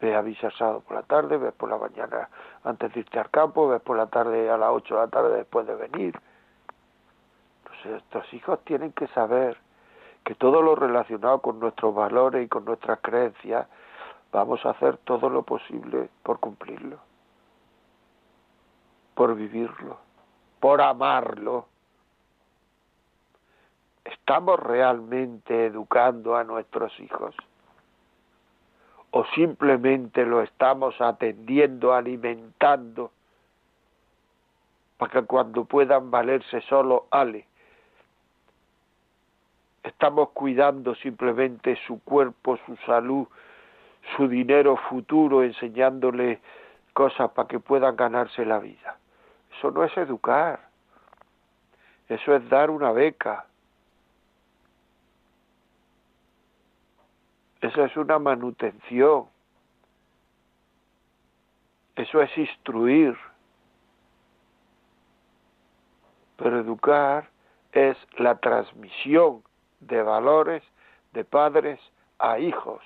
[0.00, 2.28] Ve a misa sábado por la tarde, ves por la mañana
[2.62, 5.36] antes de irte al campo, ves por la tarde a las 8 de la tarde
[5.36, 6.20] después de venir
[7.84, 9.56] nuestros hijos tienen que saber
[10.24, 13.66] que todo lo relacionado con nuestros valores y con nuestras creencias,
[14.30, 16.98] vamos a hacer todo lo posible por cumplirlo,
[19.14, 19.98] por vivirlo,
[20.60, 21.66] por amarlo.
[24.04, 27.34] ¿Estamos realmente educando a nuestros hijos?
[29.10, 33.12] ¿O simplemente lo estamos atendiendo, alimentando,
[34.98, 37.46] para que cuando puedan valerse solo, ale?
[39.88, 43.26] Estamos cuidando simplemente su cuerpo, su salud,
[44.16, 46.40] su dinero futuro, enseñándole
[46.92, 48.98] cosas para que puedan ganarse la vida.
[49.56, 50.68] Eso no es educar,
[52.08, 53.46] eso es dar una beca,
[57.60, 59.26] eso es una manutención,
[61.96, 63.16] eso es instruir,
[66.36, 67.28] pero educar
[67.72, 69.42] es la transmisión
[69.80, 70.62] de valores
[71.12, 71.80] de padres
[72.18, 72.82] a hijos.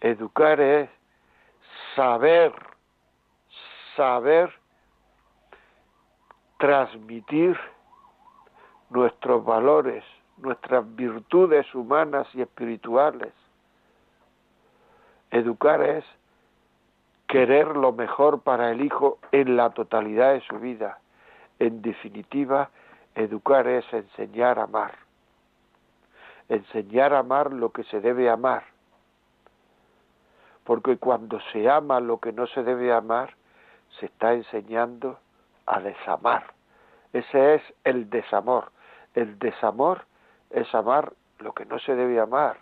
[0.00, 0.90] Educar es
[1.94, 2.52] saber,
[3.96, 4.52] saber
[6.58, 7.58] transmitir
[8.90, 10.04] nuestros valores,
[10.36, 13.32] nuestras virtudes humanas y espirituales.
[15.30, 16.04] Educar es
[17.26, 20.98] querer lo mejor para el hijo en la totalidad de su vida.
[21.58, 22.70] En definitiva,
[23.14, 25.01] educar es enseñar a amar
[26.52, 28.64] enseñar a amar lo que se debe amar.
[30.64, 33.34] Porque cuando se ama lo que no se debe amar,
[33.98, 35.18] se está enseñando
[35.66, 36.44] a desamar.
[37.12, 38.70] Ese es el desamor.
[39.14, 40.04] El desamor
[40.50, 42.56] es amar lo que no se debe amar.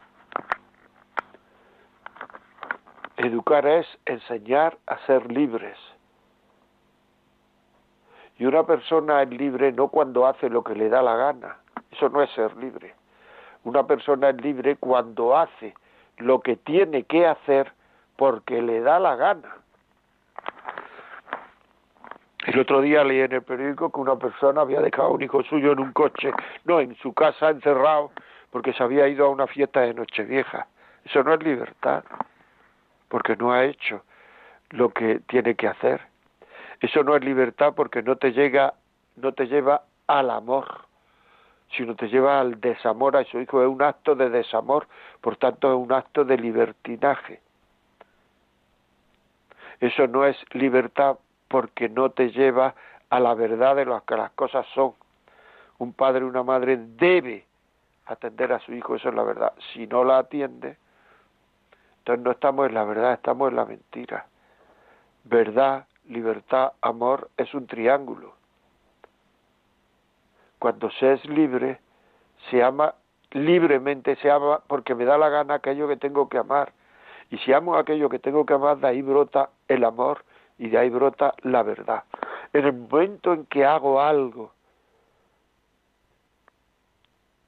[3.16, 5.76] Educar es enseñar a ser libres.
[8.38, 11.58] Y una persona es libre no cuando hace lo que le da la gana.
[11.90, 12.94] Eso no es ser libre.
[13.64, 15.74] Una persona es libre cuando hace
[16.18, 17.72] lo que tiene que hacer
[18.16, 19.56] porque le da la gana.
[22.46, 25.42] El otro día leí en el periódico que una persona había dejado a un hijo
[25.42, 26.32] suyo en un coche,
[26.64, 28.12] no, en su casa encerrado,
[28.50, 30.66] porque se había ido a una fiesta de Nochevieja.
[31.04, 32.02] Eso no es libertad,
[33.08, 34.02] porque no ha hecho
[34.70, 36.00] lo que tiene que hacer.
[36.80, 38.72] Eso no es libertad porque no te llega,
[39.16, 40.89] no te lleva al amor
[41.76, 43.62] sino te lleva al desamor a su hijo.
[43.62, 44.86] Es un acto de desamor,
[45.20, 47.40] por tanto es un acto de libertinaje.
[49.80, 51.16] Eso no es libertad
[51.48, 52.74] porque no te lleva
[53.08, 54.92] a la verdad de lo que las cosas son.
[55.78, 57.46] Un padre y una madre debe
[58.06, 59.52] atender a su hijo, eso es la verdad.
[59.72, 60.76] Si no la atiende,
[61.98, 64.26] entonces no estamos en la verdad, estamos en la mentira.
[65.24, 68.39] Verdad, libertad, amor es un triángulo.
[70.60, 71.80] Cuando se es libre,
[72.50, 72.94] se ama
[73.30, 76.74] libremente, se ama porque me da la gana aquello que tengo que amar.
[77.30, 80.22] Y si amo aquello que tengo que amar, de ahí brota el amor
[80.58, 82.04] y de ahí brota la verdad.
[82.52, 84.52] En el momento en que hago algo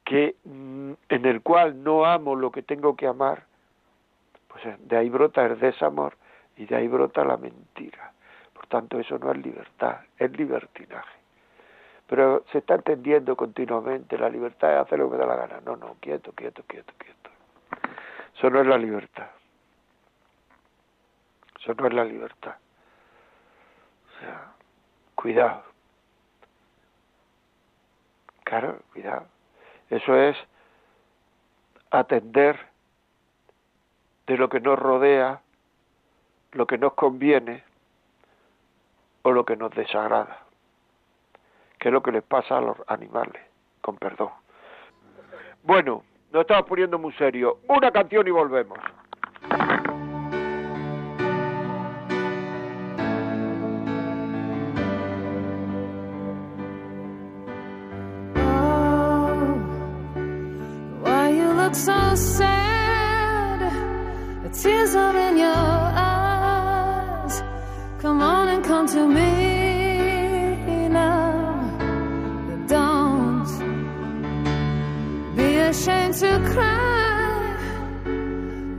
[0.04, 3.44] que mm, en el cual no amo lo que tengo que amar,
[4.48, 6.16] pues eh, de ahí brota el desamor
[6.56, 8.14] y de ahí brota la mentira.
[8.54, 11.21] Por tanto, eso no es libertad, es libertinaje.
[12.12, 15.62] Pero se está entendiendo continuamente, la libertad es hacer lo que da la gana.
[15.64, 17.30] No, no, quieto, quieto, quieto, quieto.
[18.36, 19.30] Eso no es la libertad.
[21.58, 22.56] Eso no es la libertad.
[24.04, 24.52] O sea,
[25.14, 25.62] cuidado.
[28.44, 29.26] Claro, cuidado.
[29.88, 30.36] Eso es
[31.90, 32.60] atender
[34.26, 35.40] de lo que nos rodea,
[36.50, 37.64] lo que nos conviene
[39.22, 40.42] o lo que nos desagrada,
[41.82, 43.42] que es lo que les pasa a los animales,
[43.80, 44.28] con perdón.
[45.64, 47.58] Bueno, nos estamos poniendo muy serio.
[47.66, 48.78] Una canción y volvemos.
[61.74, 63.60] so sad.
[64.42, 67.42] The tears are in your eyes.
[67.98, 69.31] Come on and come to me
[75.82, 77.56] ashamed to cry.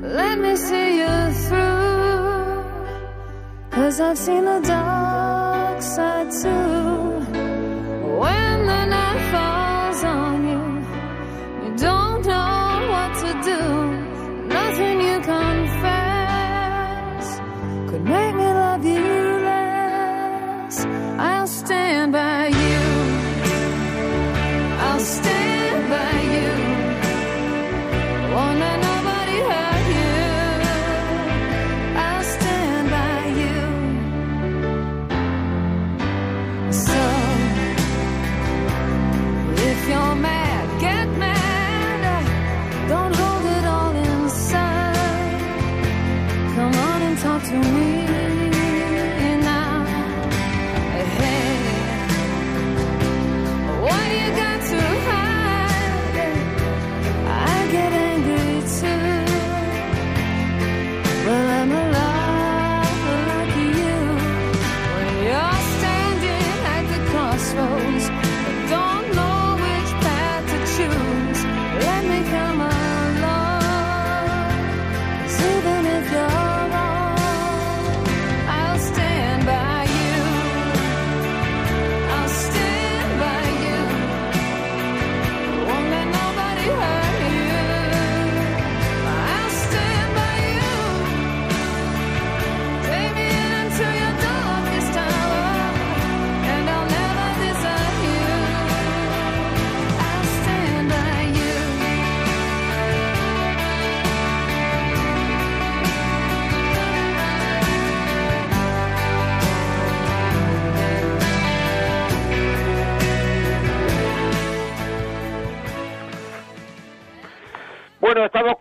[0.02, 2.64] Let me see you through.
[3.72, 6.93] Cause I've seen the dark side too.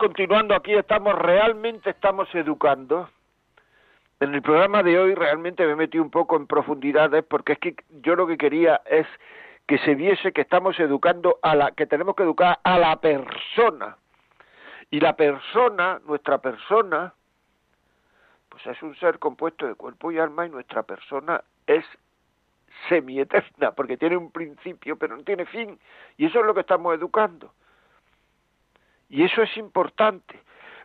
[0.03, 3.09] Continuando aquí, estamos realmente estamos educando.
[4.19, 7.77] En el programa de hoy realmente me metí un poco en profundidades porque es que
[8.03, 9.07] yo lo que quería es
[9.69, 13.97] que se viese que estamos educando a la que tenemos que educar a la persona.
[14.91, 17.15] Y la persona, nuestra persona,
[18.49, 21.85] pues es un ser compuesto de cuerpo y alma y nuestra persona es
[22.88, 25.79] semieterna porque tiene un principio pero no tiene fin
[26.17, 27.53] y eso es lo que estamos educando.
[29.13, 30.40] Y eso es importante.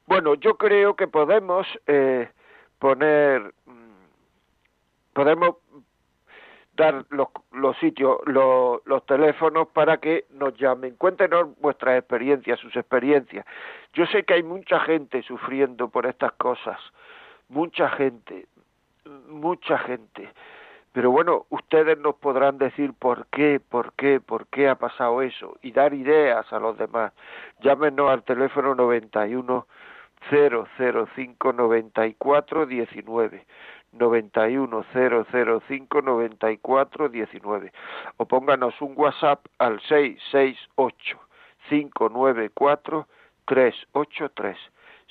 [0.05, 2.29] Bueno, yo creo que podemos eh,
[2.77, 3.53] poner,
[5.13, 5.55] podemos
[6.75, 10.95] dar los, los sitios, los, los teléfonos para que nos llamen.
[10.97, 13.45] Cuéntenos vuestras experiencias, sus experiencias.
[13.93, 16.77] Yo sé que hay mucha gente sufriendo por estas cosas,
[17.47, 18.45] mucha gente,
[19.29, 20.29] mucha gente.
[20.93, 25.57] Pero bueno, ustedes nos podrán decir por qué, por qué, por qué ha pasado eso
[25.61, 27.13] y dar ideas a los demás.
[27.61, 29.67] Llámenos al teléfono 91
[30.29, 33.45] 005 94 19
[33.93, 37.71] 91 005 94 19
[38.17, 41.19] o pónganos un WhatsApp al 668
[41.69, 43.07] 594
[43.45, 44.57] 383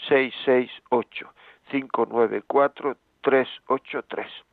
[0.08, 1.32] 668
[1.70, 4.45] 594 383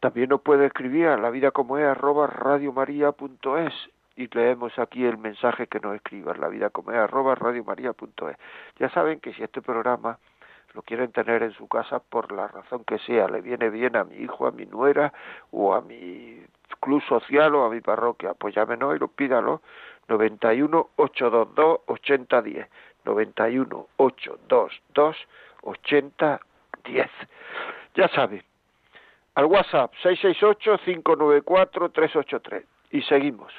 [0.00, 3.74] también nos puede escribir a la vida como es arroba radiomaria.es
[4.16, 8.36] y leemos aquí el mensaje que nos escriba, la vida como es arroba radiomaria.es.
[8.78, 10.18] Ya saben que si este programa
[10.74, 14.04] lo quieren tener en su casa por la razón que sea, le viene bien a
[14.04, 15.12] mi hijo, a mi nuera
[15.50, 16.42] o a mi
[16.80, 19.60] club social o a mi parroquia, pues llámenos y lo pídalo
[20.08, 22.68] 91 822 8010
[23.04, 25.16] 91 822
[25.62, 27.10] 8010
[27.94, 28.42] ya saben
[29.34, 32.64] al WhatsApp 668-594-383.
[32.92, 33.52] Y seguimos.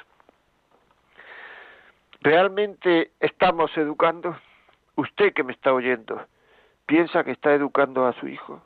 [2.20, 4.36] ¿Realmente estamos educando?
[4.96, 6.26] Usted que me está oyendo,
[6.86, 8.62] ¿piensa que está educando a su hijo?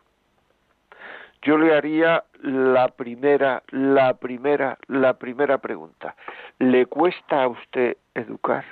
[1.43, 6.17] Yo le haría la primera, la primera, la primera pregunta.
[6.59, 8.65] ¿Le cuesta a usted educar?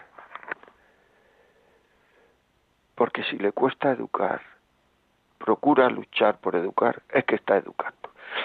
[2.97, 4.43] Porque si le cuesta educar,
[5.39, 8.04] procura luchar por educar, es que está educando.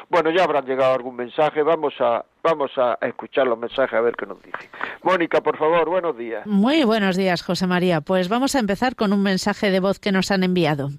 [0.09, 1.61] Bueno, ya habrán llegado algún mensaje.
[1.63, 4.69] Vamos a, vamos a escuchar los mensajes a ver qué nos dice.
[5.03, 6.45] Mónica, por favor, buenos días.
[6.45, 8.01] Muy buenos días, José María.
[8.01, 10.89] Pues vamos a empezar con un mensaje de voz que nos han enviado.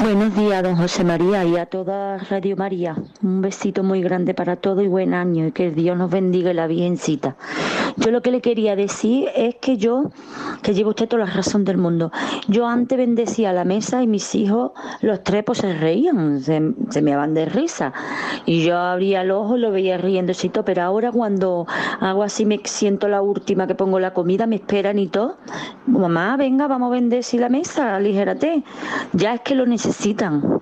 [0.00, 2.96] Buenos días, don José María, y a toda Radio María.
[3.22, 6.54] Un besito muy grande para todo y buen año, y que Dios nos bendiga y
[6.54, 7.36] la Virgencita.
[7.96, 10.10] Yo lo que le quería decir es que yo,
[10.62, 12.10] que llevo usted toda la razón del mundo,
[12.48, 17.10] yo antes bendecía la mesa y mis hijos, los tres, pues se reían, se, me
[17.12, 17.92] iban de risa.
[18.46, 21.66] Y yo abría el ojo y lo veía riéndosito, pero ahora cuando
[22.00, 25.36] hago así, me siento la última que pongo la comida, me esperan y todo.
[25.86, 28.64] Mamá, venga, vamos a bendecir la mesa, aligérate.
[29.12, 30.60] Ya es que lo necesitan.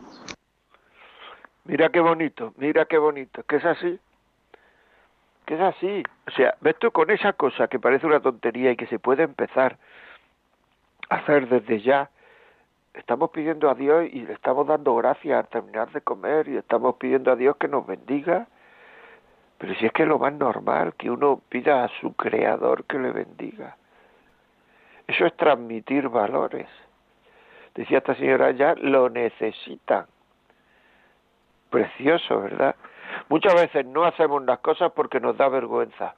[1.64, 4.01] Mira qué bonito, mira qué bonito, que es así,
[5.47, 6.03] que es así.
[6.27, 9.23] O sea, ves tú con esa cosa que parece una tontería y que se puede
[9.23, 9.79] empezar
[11.09, 12.11] a hacer desde ya,
[12.95, 16.97] estamos pidiendo a Dios y le estamos dando gracias al terminar de comer y estamos
[16.97, 18.49] pidiendo a Dios que nos bendiga.
[19.59, 22.99] Pero si es que es lo más normal que uno pida a su creador que
[22.99, 23.77] le bendiga.
[25.07, 26.66] Eso es transmitir valores
[27.75, 30.07] decía esta señora ya, lo necesitan.
[31.70, 32.77] Precioso, ¿verdad?
[33.29, 36.14] Muchas veces no hacemos las cosas porque nos da vergüenza.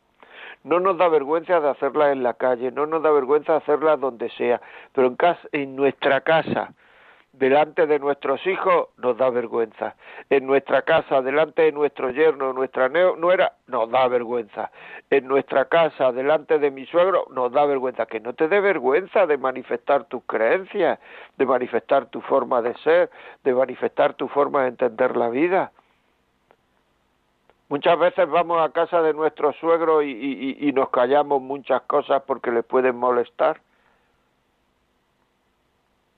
[0.63, 4.01] No nos da vergüenza de hacerlas en la calle, no nos da vergüenza de hacerlas
[4.01, 4.61] donde sea,
[4.93, 6.73] pero en, casa, en nuestra casa,
[7.39, 9.97] delante de nuestros hijos nos da vergüenza.
[10.31, 14.71] En nuestra casa, delante de nuestro yerno, nuestra nuera, nos da vergüenza.
[15.11, 18.07] En nuestra casa, delante de mi suegro, nos da vergüenza.
[18.07, 20.99] Que no te dé vergüenza de manifestar tus creencias,
[21.37, 23.11] de manifestar tu forma de ser,
[23.43, 25.73] de manifestar tu forma de entender la vida.
[27.69, 32.51] Muchas veces vamos a casa de nuestro suegro y, y nos callamos muchas cosas porque
[32.53, 33.59] les pueden molestar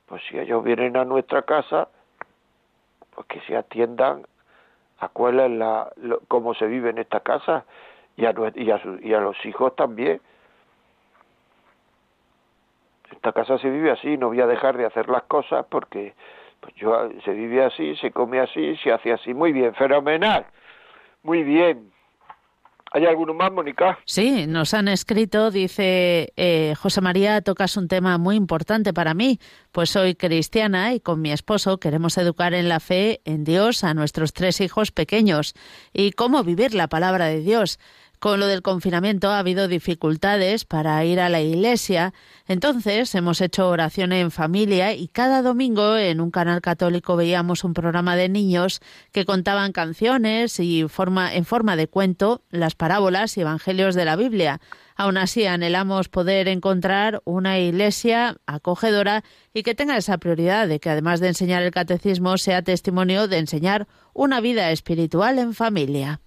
[0.06, 1.88] pues si ellos vienen a nuestra casa,
[3.14, 4.26] pues que se atiendan
[4.98, 5.92] a cuál es la,
[6.28, 7.64] cómo se vive en esta casa
[8.16, 10.20] y a, y a, y a los hijos también.
[13.10, 16.14] Esta casa se vive así, no voy a dejar de hacer las cosas porque
[16.60, 19.34] pues yo se vive así, se come así, se hace así.
[19.34, 20.46] Muy bien, fenomenal.
[21.22, 21.95] Muy bien.
[22.92, 23.98] ¿Hay alguno más, Mónica?
[24.04, 29.40] Sí, nos han escrito, dice eh, José María, tocas un tema muy importante para mí,
[29.72, 33.92] pues soy cristiana y con mi esposo queremos educar en la fe en Dios a
[33.92, 35.54] nuestros tres hijos pequeños
[35.92, 37.78] y cómo vivir la palabra de Dios.
[38.18, 42.14] Con lo del confinamiento ha habido dificultades para ir a la iglesia,
[42.46, 47.74] entonces hemos hecho oración en familia y cada domingo en un canal católico veíamos un
[47.74, 48.80] programa de niños
[49.12, 54.16] que contaban canciones y forma, en forma de cuento las parábolas y evangelios de la
[54.16, 54.60] Biblia.
[54.96, 60.88] Aún así, anhelamos poder encontrar una iglesia acogedora y que tenga esa prioridad de que,
[60.88, 66.20] además de enseñar el catecismo, sea testimonio de enseñar una vida espiritual en familia.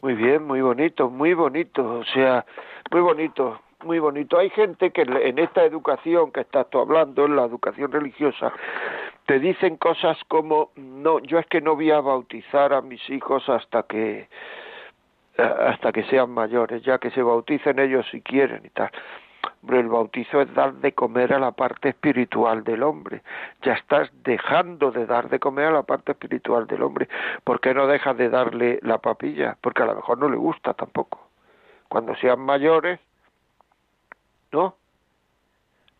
[0.00, 2.46] Muy bien, muy bonito, muy bonito, o sea,
[2.92, 4.38] muy bonito, muy bonito.
[4.38, 8.52] Hay gente que en esta educación que estás tú hablando, en la educación religiosa,
[9.26, 13.48] te dicen cosas como, no, yo es que no voy a bautizar a mis hijos
[13.48, 14.28] hasta que
[15.36, 18.90] hasta que sean mayores, ya que se bauticen ellos si quieren y tal
[19.68, 23.22] el bautizo es dar de comer a la parte espiritual del hombre.
[23.62, 27.08] Ya estás dejando de dar de comer a la parte espiritual del hombre.
[27.44, 29.56] ¿Por qué no dejas de darle la papilla?
[29.60, 31.28] Porque a lo mejor no le gusta tampoco.
[31.88, 33.00] Cuando sean mayores,
[34.52, 34.74] ¿no?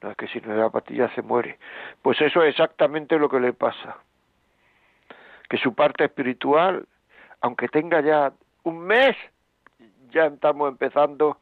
[0.02, 1.58] No es que si no le da papilla se muere.
[2.02, 3.98] Pues eso es exactamente lo que le pasa.
[5.48, 6.86] Que su parte espiritual,
[7.40, 8.32] aunque tenga ya
[8.62, 9.16] un mes,
[10.10, 11.38] ya estamos empezando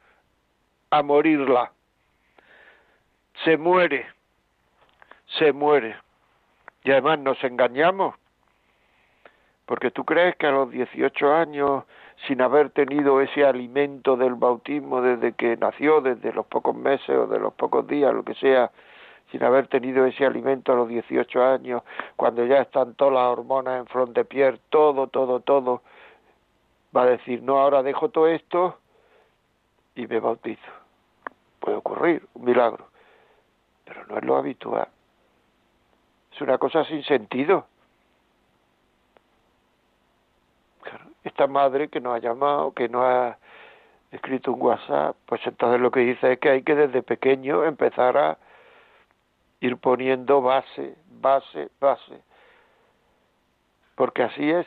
[0.90, 1.72] a morirla.
[3.44, 4.06] Se muere,
[5.38, 5.96] se muere.
[6.84, 8.14] Y además nos engañamos,
[9.66, 11.84] porque tú crees que a los 18 años,
[12.26, 17.26] sin haber tenido ese alimento del bautismo desde que nació, desde los pocos meses o
[17.26, 18.70] de los pocos días, lo que sea,
[19.30, 21.82] sin haber tenido ese alimento a los 18 años,
[22.14, 25.82] cuando ya están todas las hormonas en front de todo, todo, todo,
[26.96, 28.78] va a decir, no, ahora dejo todo esto
[29.94, 30.70] y me bautizo.
[31.60, 32.85] Puede ocurrir, un milagro,
[33.86, 34.88] pero no es lo habitual.
[36.32, 37.66] Es una cosa sin sentido.
[41.36, 43.36] esta madre que nos ha llamado, que nos ha
[44.10, 48.16] escrito un WhatsApp, pues entonces lo que dice es que hay que desde pequeño empezar
[48.16, 48.38] a
[49.60, 52.22] ir poniendo base, base, base.
[53.96, 54.66] Porque así es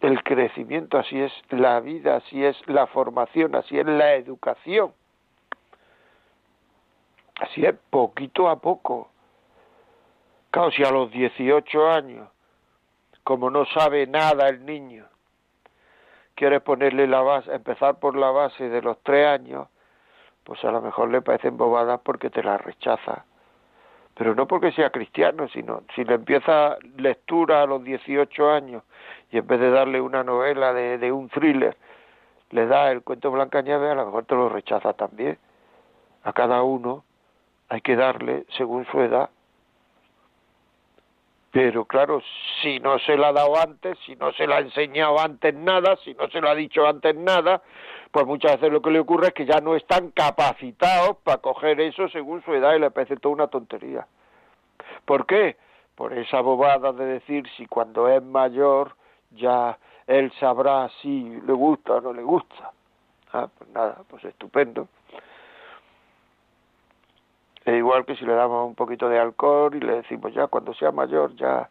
[0.00, 4.92] el crecimiento, así es la vida, así es la formación, así es la educación.
[7.38, 9.10] Así es poquito a poco.
[10.50, 12.28] Claro, si a los 18 años,
[13.22, 15.06] como no sabe nada el niño,
[16.34, 19.68] quiere ponerle la base, empezar por la base de los tres años,
[20.44, 23.24] pues a lo mejor le parecen bobadas porque te la rechaza.
[24.14, 28.82] Pero no porque sea cristiano, sino si le empieza lectura a los 18 años
[29.30, 31.76] y en vez de darle una novela de, de un thriller,
[32.50, 35.38] le da el cuento Blanca Nieve, a lo mejor te lo rechaza también.
[36.24, 37.04] A cada uno
[37.68, 39.30] hay que darle según su edad
[41.50, 42.20] pero claro,
[42.62, 45.96] si no se la ha dado antes, si no se la ha enseñado antes nada,
[46.04, 47.62] si no se lo ha dicho antes nada,
[48.10, 51.80] pues muchas veces lo que le ocurre es que ya no están capacitados para coger
[51.80, 54.06] eso según su edad y le parece toda una tontería.
[55.04, 55.56] ¿Por qué?
[55.94, 58.94] Por esa bobada de decir si cuando es mayor
[59.30, 62.72] ya él sabrá si le gusta o no le gusta.
[63.32, 64.88] Ah, pues nada, pues estupendo.
[67.68, 70.72] Es igual que si le damos un poquito de alcohol y le decimos ya cuando
[70.72, 71.68] sea mayor ya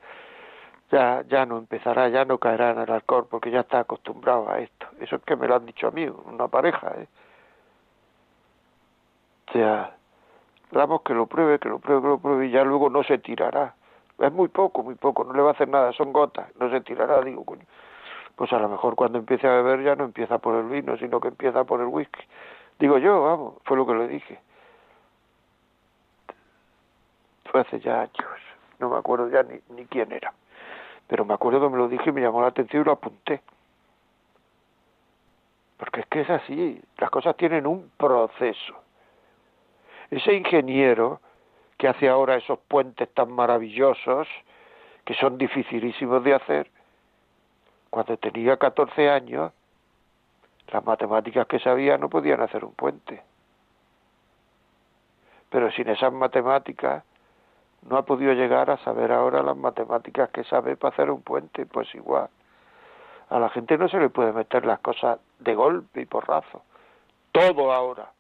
[0.92, 4.60] ya ya no empezará, ya no caerá en el alcohol porque ya está acostumbrado a
[4.60, 4.86] esto.
[5.00, 7.08] Eso es que me lo han dicho a mí, una pareja, ¿eh?
[9.50, 9.96] O sea,
[10.72, 13.18] damos que lo pruebe, que lo pruebe, que lo pruebe y ya luego no se
[13.18, 13.74] tirará.
[14.20, 16.82] Es muy poco, muy poco, no le va a hacer nada, son gotas, no se
[16.82, 17.66] tirará, digo, coño.
[18.36, 21.20] Pues a lo mejor cuando empiece a beber ya no empieza por el vino, sino
[21.20, 22.22] que empieza por el whisky.
[22.78, 24.47] Digo yo, vamos, fue lo que le dije
[27.48, 28.42] fue hace ya años,
[28.80, 30.34] no me acuerdo ya ni, quién era,
[31.08, 33.42] pero me acuerdo que me lo dije y me llamó la atención y lo apunté.
[35.78, 38.76] Porque es que es así, las cosas tienen un proceso.
[40.10, 41.22] Ese ingeniero
[41.78, 44.28] que hace ahora esos puentes tan maravillosos,
[45.06, 46.72] que son dificilísimos de hacer,
[47.90, 49.52] cuando tenía 14 años,
[50.72, 53.22] las matemáticas que sabía no podían hacer un puente.
[55.50, 57.04] Pero sin esas matemáticas
[57.90, 61.66] no ha podido llegar a saber ahora las matemáticas que sabe para hacer un puente,
[61.66, 62.30] pues igual.
[63.30, 66.64] A la gente no se le puede meter las cosas de golpe y porrazo.
[67.32, 68.12] Todo ahora.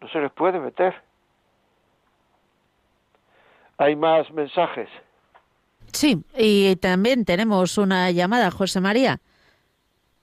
[0.00, 0.94] No se les puede meter.
[3.78, 4.88] ¿Hay más mensajes?
[5.92, 9.20] Sí, y también tenemos una llamada, José María.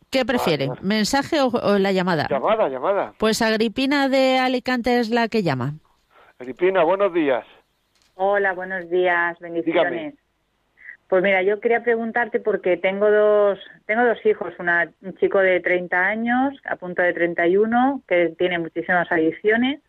[0.10, 0.70] ¿Qué prefiere?
[0.82, 2.28] ¿Mensaje o, o, la llamada?
[2.30, 3.14] Llamada, llamada.
[3.18, 5.74] Pues Agripina de Alicante es la que llama.
[6.40, 7.46] Agripina, buenos días.
[8.16, 9.92] Hola, buenos días, bendiciones.
[9.92, 10.14] Dígame.
[11.08, 15.60] Pues mira, yo quería preguntarte porque tengo dos, tengo dos hijos, una, un chico de
[15.62, 19.80] 30 años, a punto de 31, que tiene muchísimas adicciones,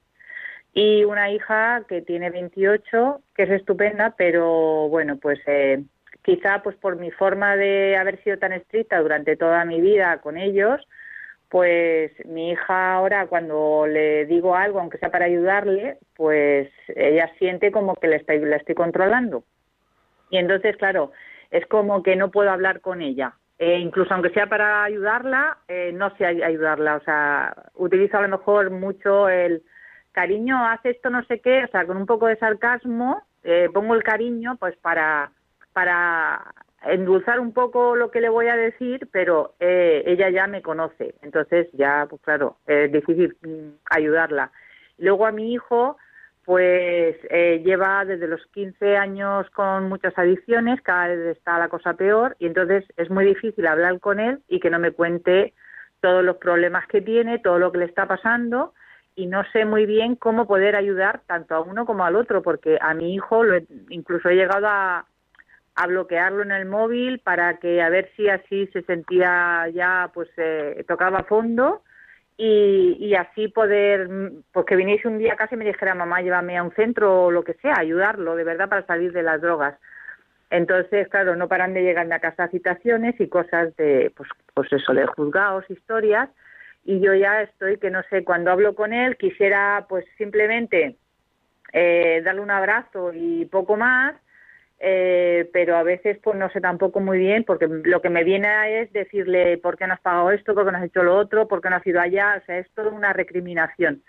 [0.72, 5.82] y una hija que tiene 28, que es estupenda, pero bueno, pues eh,
[6.22, 10.36] quizá pues por mi forma de haber sido tan estricta durante toda mi vida con
[10.36, 10.86] ellos,
[11.56, 17.72] pues mi hija ahora cuando le digo algo, aunque sea para ayudarle, pues ella siente
[17.72, 19.42] como que le estoy, la estoy controlando.
[20.28, 21.12] Y entonces, claro,
[21.50, 23.36] es como que no puedo hablar con ella.
[23.58, 26.96] Eh, incluso aunque sea para ayudarla, eh, no sé ayudarla.
[26.96, 29.62] O sea, utilizo a lo mejor mucho el
[30.12, 33.94] cariño, hace esto no sé qué, o sea, con un poco de sarcasmo, eh, pongo
[33.94, 35.32] el cariño pues para,
[35.72, 36.52] para
[36.88, 41.14] endulzar un poco lo que le voy a decir, pero eh, ella ya me conoce,
[41.22, 44.50] entonces ya, pues claro, es difícil mm, ayudarla.
[44.98, 45.96] Luego a mi hijo,
[46.44, 51.94] pues eh, lleva desde los 15 años con muchas adicciones, cada vez está la cosa
[51.94, 55.54] peor, y entonces es muy difícil hablar con él y que no me cuente
[56.00, 58.74] todos los problemas que tiene, todo lo que le está pasando,
[59.16, 62.78] y no sé muy bien cómo poder ayudar tanto a uno como al otro, porque
[62.80, 63.58] a mi hijo lo
[63.88, 65.06] incluso he llegado a,
[65.76, 70.28] a bloquearlo en el móvil para que a ver si así se sentía ya pues
[70.38, 71.82] eh, tocaba fondo
[72.38, 74.10] y, así poder,
[74.52, 77.54] porque viniese un día casi me dijera, mamá, llévame a un centro o lo que
[77.54, 79.78] sea, ayudarlo de verdad para salir de las drogas.
[80.50, 84.92] Entonces, claro, no paran de llegar a casa citaciones y cosas de, pues, pues eso,
[84.92, 86.28] de juzgados, historias,
[86.84, 90.96] y yo ya estoy que no sé, cuando hablo con él quisiera pues simplemente
[91.72, 94.14] eh, darle un abrazo y poco más,
[94.78, 98.82] eh, pero a veces pues no sé tampoco muy bien porque lo que me viene
[98.82, 101.48] es decirle por qué no has pagado esto, por qué no has hecho lo otro,
[101.48, 104.02] por qué no has ido allá, o sea, es toda una recriminación.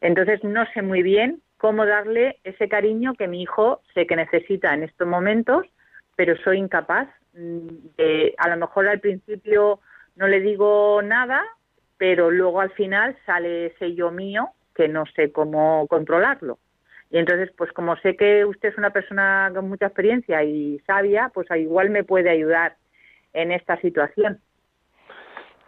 [0.00, 4.72] Entonces no sé muy bien cómo darle ese cariño que mi hijo sé que necesita
[4.72, 5.66] en estos momentos,
[6.16, 9.80] pero soy incapaz mm, de, a lo mejor al principio
[10.16, 11.42] no le digo nada,
[11.98, 16.58] pero luego al final sale ese yo mío que no sé cómo controlarlo.
[17.10, 21.30] Y entonces, pues como sé que usted es una persona con mucha experiencia y sabia,
[21.32, 22.76] pues igual me puede ayudar
[23.32, 24.40] en esta situación.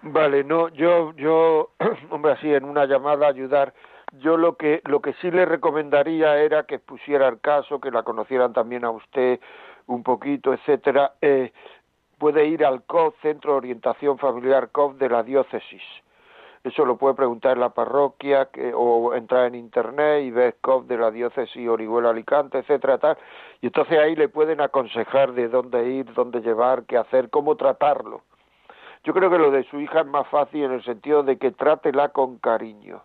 [0.02, 1.72] Vale, no, yo, yo,
[2.10, 3.74] hombre, así en una llamada ayudar.
[4.20, 8.02] Yo lo que, lo que sí le recomendaría era que pusiera el caso, que la
[8.02, 9.38] conocieran también a usted
[9.86, 11.12] un poquito, etcétera.
[11.20, 11.52] Eh,
[12.18, 15.82] puede ir al COF, Centro de Orientación Familiar COF de la diócesis
[16.64, 20.86] eso lo puede preguntar en la parroquia que, o entrar en internet y ver COP
[20.86, 23.16] de la diócesis Orihuela Alicante, etcétera, tal.
[23.60, 28.22] Y entonces ahí le pueden aconsejar de dónde ir, dónde llevar, qué hacer, cómo tratarlo.
[29.04, 31.52] Yo creo que lo de su hija es más fácil en el sentido de que
[31.52, 33.02] trátela con cariño.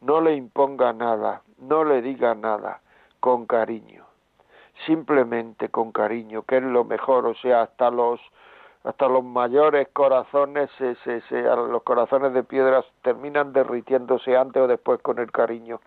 [0.00, 2.80] No le imponga nada, no le diga nada,
[3.20, 4.04] con cariño.
[4.86, 8.20] Simplemente con cariño, que es lo mejor, o sea, hasta los
[8.84, 14.66] hasta los mayores corazones, se, se, se, los corazones de piedras terminan derritiéndose antes o
[14.66, 15.80] después con el cariño.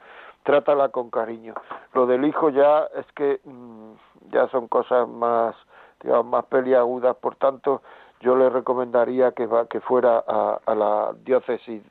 [0.44, 1.56] Trátala con cariño.
[1.94, 3.94] Lo del hijo ya es que mm,
[4.32, 5.56] ya son cosas más,
[6.02, 7.82] digamos, más peliagudas, por tanto,
[8.20, 11.82] yo le recomendaría que, va, que fuera a, a la diócesis,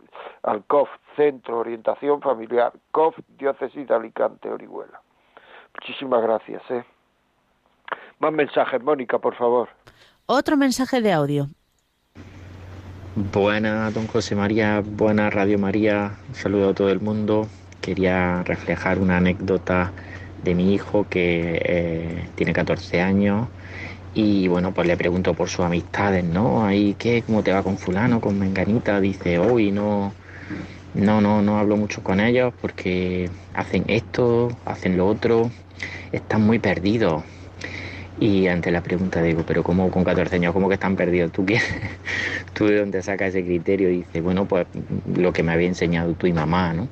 [0.42, 5.00] al COF, Centro Orientación Familiar, COF, Diócesis de Alicante, Orihuela.
[5.74, 6.62] Muchísimas gracias.
[6.70, 6.84] ¿eh?
[8.18, 9.68] Más mensajes, Mónica, por favor.
[10.26, 11.50] Otro mensaje de audio.
[13.14, 17.48] Buena, don José María, buena Radio María, un saludo a todo el mundo.
[17.80, 19.92] Quería reflejar una anécdota
[20.44, 23.48] de mi hijo que eh, tiene 14 años
[24.14, 26.64] y bueno, pues le pregunto por sus amistades, ¿no?
[26.64, 27.22] Ahí, ¿qué?
[27.26, 29.00] ¿Cómo te va con fulano, con menganita?
[29.00, 30.12] Dice, hoy no,
[30.94, 35.50] no, no, no hablo mucho con ellos porque hacen esto, hacen lo otro,
[36.12, 37.24] están muy perdidos.
[38.24, 41.32] Y ante la pregunta digo, pero ¿cómo con 14 años, cómo que están perdidos?
[41.32, 41.58] ¿Tú, qué?
[42.54, 43.90] ¿Tú de dónde sacas ese criterio?
[43.90, 44.68] Y dice, bueno, pues
[45.16, 46.88] lo que me había enseñado tú y mamá, ¿no?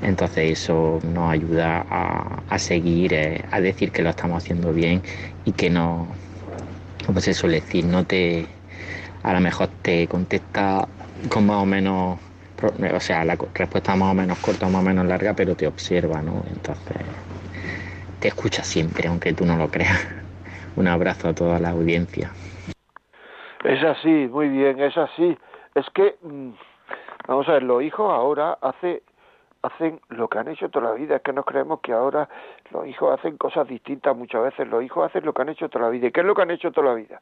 [0.00, 5.00] Entonces eso nos ayuda a, seguir, eh, a decir que lo estamos haciendo bien
[5.44, 6.08] y que no,
[7.12, 8.48] pues eso, decir, no te,
[9.22, 10.88] a lo mejor te contesta
[11.30, 12.18] con más o menos,
[12.62, 16.20] o sea, la respuesta más o menos corta, más o menos larga, pero te observa,
[16.20, 16.42] ¿no?
[16.48, 16.96] Entonces
[18.18, 20.23] te escucha siempre, aunque tú no lo creas.
[20.76, 22.30] Un abrazo a toda la audiencia.
[23.62, 25.38] Es así, muy bien, es así.
[25.74, 26.50] Es que, mm,
[27.28, 29.02] vamos a ver, los hijos ahora hace,
[29.62, 31.16] hacen lo que han hecho toda la vida.
[31.16, 32.28] Es que nos creemos que ahora
[32.70, 34.68] los hijos hacen cosas distintas muchas veces.
[34.68, 36.08] Los hijos hacen lo que han hecho toda la vida.
[36.08, 37.20] ¿Y qué es lo que han hecho toda la vida?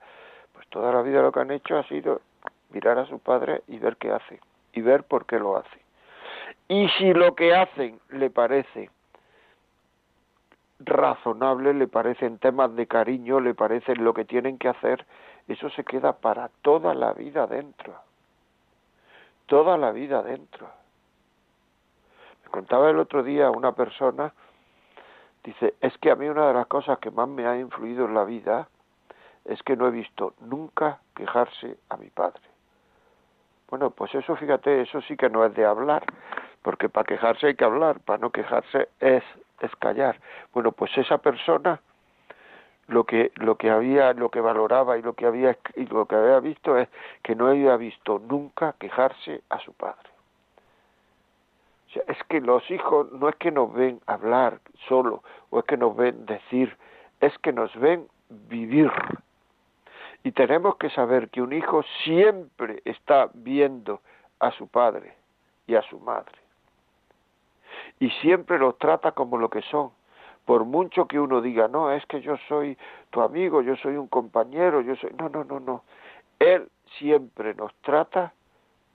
[0.55, 2.22] Pues toda la vida lo que han hecho ha sido
[2.70, 4.40] mirar a su padre y ver qué hace.
[4.72, 5.78] Y ver por qué lo hace.
[6.68, 8.90] Y si lo que hacen le parece
[10.85, 15.07] razonable, le parecen temas de cariño, le parecen lo que tienen que hacer,
[15.49, 17.95] eso se queda para toda la vida dentro.
[19.47, 20.68] Toda la vida dentro.
[22.45, 24.33] Me contaba el otro día una persona,
[25.45, 28.14] dice, es que a mí una de las cosas que más me ha influido en
[28.14, 28.68] la vida
[29.45, 32.43] es que no he visto nunca quejarse a mi padre.
[33.68, 36.05] Bueno, pues eso fíjate, eso sí que no es de hablar,
[36.62, 39.24] porque para quejarse hay que hablar, para no quejarse es
[39.62, 40.20] es callar.
[40.52, 41.80] Bueno, pues esa persona
[42.88, 46.16] lo que lo que había lo que valoraba y lo que había y lo que
[46.16, 46.88] había visto es
[47.22, 50.10] que no había visto nunca quejarse a su padre.
[51.88, 55.64] O sea, es que los hijos no es que nos ven hablar solo o es
[55.64, 56.76] que nos ven decir,
[57.20, 58.90] es que nos ven vivir.
[60.24, 64.00] Y tenemos que saber que un hijo siempre está viendo
[64.38, 65.14] a su padre
[65.66, 66.41] y a su madre
[68.01, 69.90] y siempre los trata como lo que son.
[70.45, 72.76] Por mucho que uno diga, no, es que yo soy
[73.11, 75.12] tu amigo, yo soy un compañero, yo soy...
[75.18, 75.84] No, no, no, no.
[76.38, 76.68] Él
[76.99, 78.32] siempre nos trata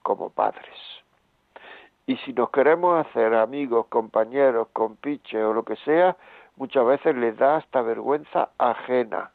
[0.04, 0.76] como padres.
[2.06, 6.16] Y si nos queremos hacer amigos, compañeros, compiches o lo que sea,
[6.56, 9.32] muchas veces les da hasta vergüenza ajena,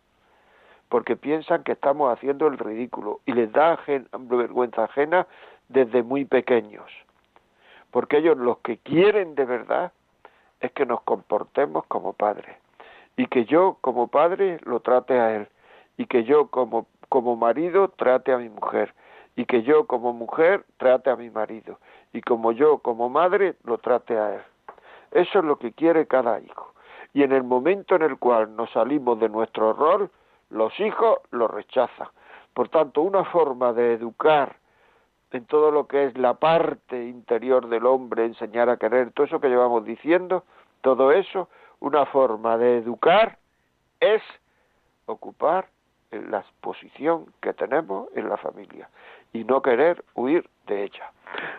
[0.88, 3.78] porque piensan que estamos haciendo el ridículo y les da
[4.18, 5.26] vergüenza ajena
[5.68, 6.90] desde muy pequeños.
[7.92, 9.92] Porque ellos los que quieren de verdad
[10.60, 12.56] es que nos comportemos como padres
[13.16, 15.48] y que yo como padre lo trate a él
[15.96, 18.94] y que yo como como marido trate a mi mujer
[19.36, 21.78] y que yo como mujer trate a mi marido
[22.12, 24.42] y como yo como madre lo trate a él.
[25.10, 26.72] Eso es lo que quiere cada hijo.
[27.12, 30.10] Y en el momento en el cual nos salimos de nuestro rol,
[30.48, 32.08] los hijos lo rechazan.
[32.54, 34.56] Por tanto, una forma de educar
[35.34, 39.40] en todo lo que es la parte interior del hombre, enseñar a querer, todo eso
[39.40, 40.44] que llevamos diciendo,
[40.80, 41.48] todo eso,
[41.80, 43.38] una forma de educar
[44.00, 44.22] es
[45.06, 45.68] ocupar
[46.10, 48.88] la posición que tenemos en la familia
[49.32, 51.10] y no querer huir de ella.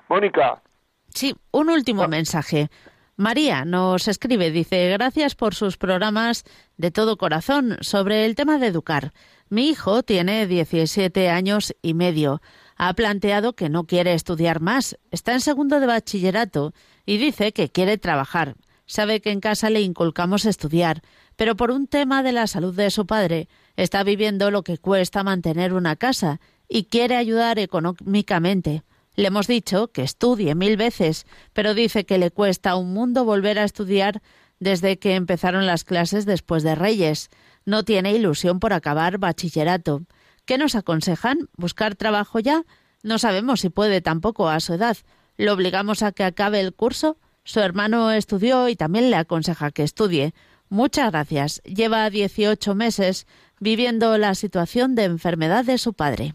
[0.10, 0.62] Mónica.
[1.10, 2.08] Sí, un último ah.
[2.08, 2.70] mensaje.
[3.16, 6.46] María nos escribe, dice, gracias por sus programas
[6.78, 9.12] de todo corazón sobre el tema de educar.
[9.50, 12.42] Mi hijo tiene 17 años y medio.
[12.78, 14.98] Ha planteado que no quiere estudiar más.
[15.12, 16.74] Está en segundo de bachillerato
[17.06, 18.56] y dice que quiere trabajar.
[18.86, 21.02] Sabe que en casa le inculcamos estudiar,
[21.36, 25.24] pero por un tema de la salud de su padre está viviendo lo que cuesta
[25.24, 28.84] mantener una casa y quiere ayudar económicamente.
[29.16, 33.60] Le hemos dicho que estudie mil veces, pero dice que le cuesta un mundo volver
[33.60, 34.22] a estudiar
[34.60, 37.30] desde que empezaron las clases después de Reyes.
[37.66, 40.02] No tiene ilusión por acabar bachillerato.
[40.46, 41.38] ¿Qué nos aconsejan?
[41.58, 42.64] ¿Buscar trabajo ya?
[43.02, 44.98] No sabemos si puede tampoco a su edad.
[45.38, 47.18] ¿Lo obligamos a que acabe el curso?
[47.44, 50.34] Su hermano estudió y también le aconseja que estudie.
[50.70, 51.62] Muchas gracias.
[51.64, 53.26] Lleva 18 meses
[53.60, 56.34] viviendo la situación de enfermedad de su padre.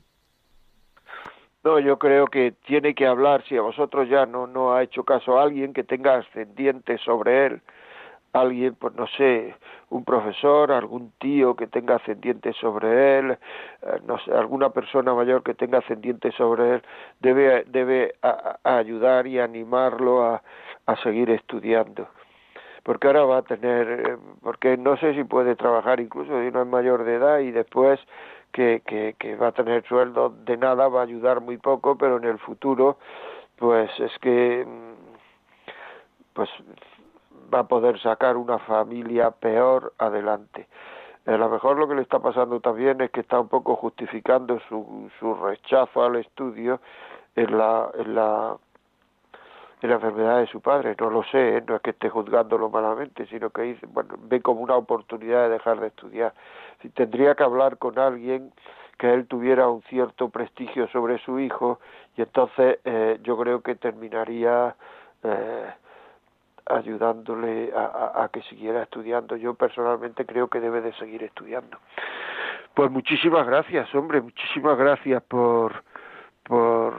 [1.65, 5.05] No, yo creo que tiene que hablar, si a vosotros ya no, no ha hecho
[5.05, 7.63] caso a alguien que tenga ascendiente sobre él,
[8.41, 9.55] alguien, pues no sé,
[9.91, 15.43] un profesor, algún tío que tenga ascendiente sobre él, eh, no sé, alguna persona mayor
[15.43, 16.82] que tenga ascendiente sobre él,
[17.20, 18.14] debe, debe
[18.64, 20.43] ayudar y animarlo a,
[20.86, 22.09] a seguir estudiando.
[22.82, 26.62] Porque ahora va a tener, eh, porque no sé si puede trabajar incluso si no
[26.62, 28.01] es mayor de edad y después
[28.53, 32.16] que, que, que va a tener sueldo de nada, va a ayudar muy poco, pero
[32.16, 32.99] en el futuro,
[33.57, 34.95] pues es que, mm,
[36.32, 36.49] pues
[37.53, 40.69] va a poder sacar una familia peor adelante.
[41.27, 44.59] A lo mejor lo que le está pasando también es que está un poco justificando
[44.69, 46.81] su, su rechazo al estudio
[47.37, 48.57] en la, en la
[49.81, 51.65] en la enfermedad de su padre, no lo sé, ¿eh?
[51.65, 55.51] no es que esté juzgándolo malamente, sino que dice, bueno, ve como una oportunidad de
[55.51, 56.35] dejar de estudiar
[56.95, 58.53] tendría que hablar con alguien
[58.99, 61.81] que él tuviera un cierto prestigio sobre su hijo
[62.17, 64.75] y entonces eh, yo creo que terminaría
[65.23, 65.73] eh,
[66.71, 69.37] ayudándole a, que siguiera estudiando.
[69.37, 71.79] Yo personalmente creo que debe de seguir estudiando.
[72.75, 75.83] Pues muchísimas gracias, hombre, muchísimas gracias por
[76.45, 76.95] por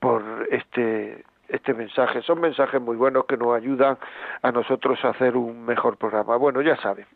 [0.00, 2.22] por este este mensaje.
[2.22, 3.98] Son mensajes muy buenos que nos ayudan
[4.42, 6.36] a nosotros a hacer un mejor programa.
[6.36, 7.06] Bueno, ya saben,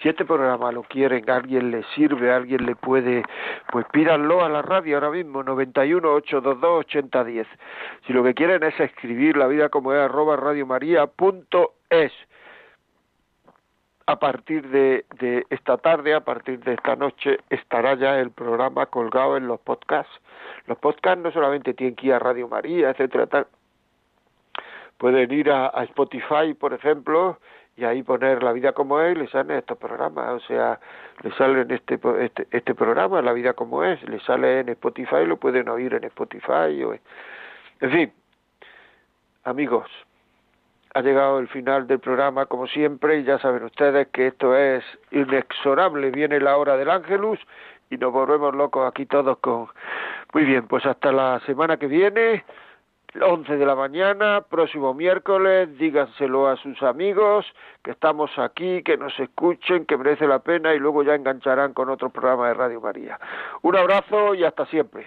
[0.00, 3.22] si este programa lo quieren, alguien le sirve, alguien le puede,
[3.70, 7.46] pues pídanlo a la radio ahora mismo, 91 822 8010.
[8.06, 12.12] Si lo que quieren es escribir la vida como es arroba radiomaria.es
[14.06, 18.86] a partir de, de, esta tarde, a partir de esta noche, estará ya el programa
[18.86, 20.12] colgado en los podcasts.
[20.66, 23.46] Los podcasts no solamente tienen que ir a Radio María, etcétera, tal.
[24.96, 27.38] Pueden ir a Spotify, por ejemplo,
[27.76, 30.78] y ahí poner la vida como es, le salen estos programas, o sea,
[31.22, 35.36] le salen este, este, este programa, la vida como es, le sale en Spotify, lo
[35.38, 38.12] pueden oír en Spotify, o, en fin,
[39.44, 39.88] amigos,
[40.94, 44.84] ha llegado el final del programa como siempre y ya saben ustedes que esto es
[45.12, 47.38] inexorable, viene la hora del ángelus
[47.90, 49.68] y nos volvemos locos aquí todos con...
[50.32, 52.44] Muy bien, pues hasta la semana que viene.
[53.20, 57.46] 11 de la mañana, próximo miércoles, díganselo a sus amigos
[57.82, 61.88] que estamos aquí, que nos escuchen, que merece la pena y luego ya engancharán con
[61.88, 63.18] otro programa de Radio María.
[63.62, 65.06] Un abrazo y hasta siempre.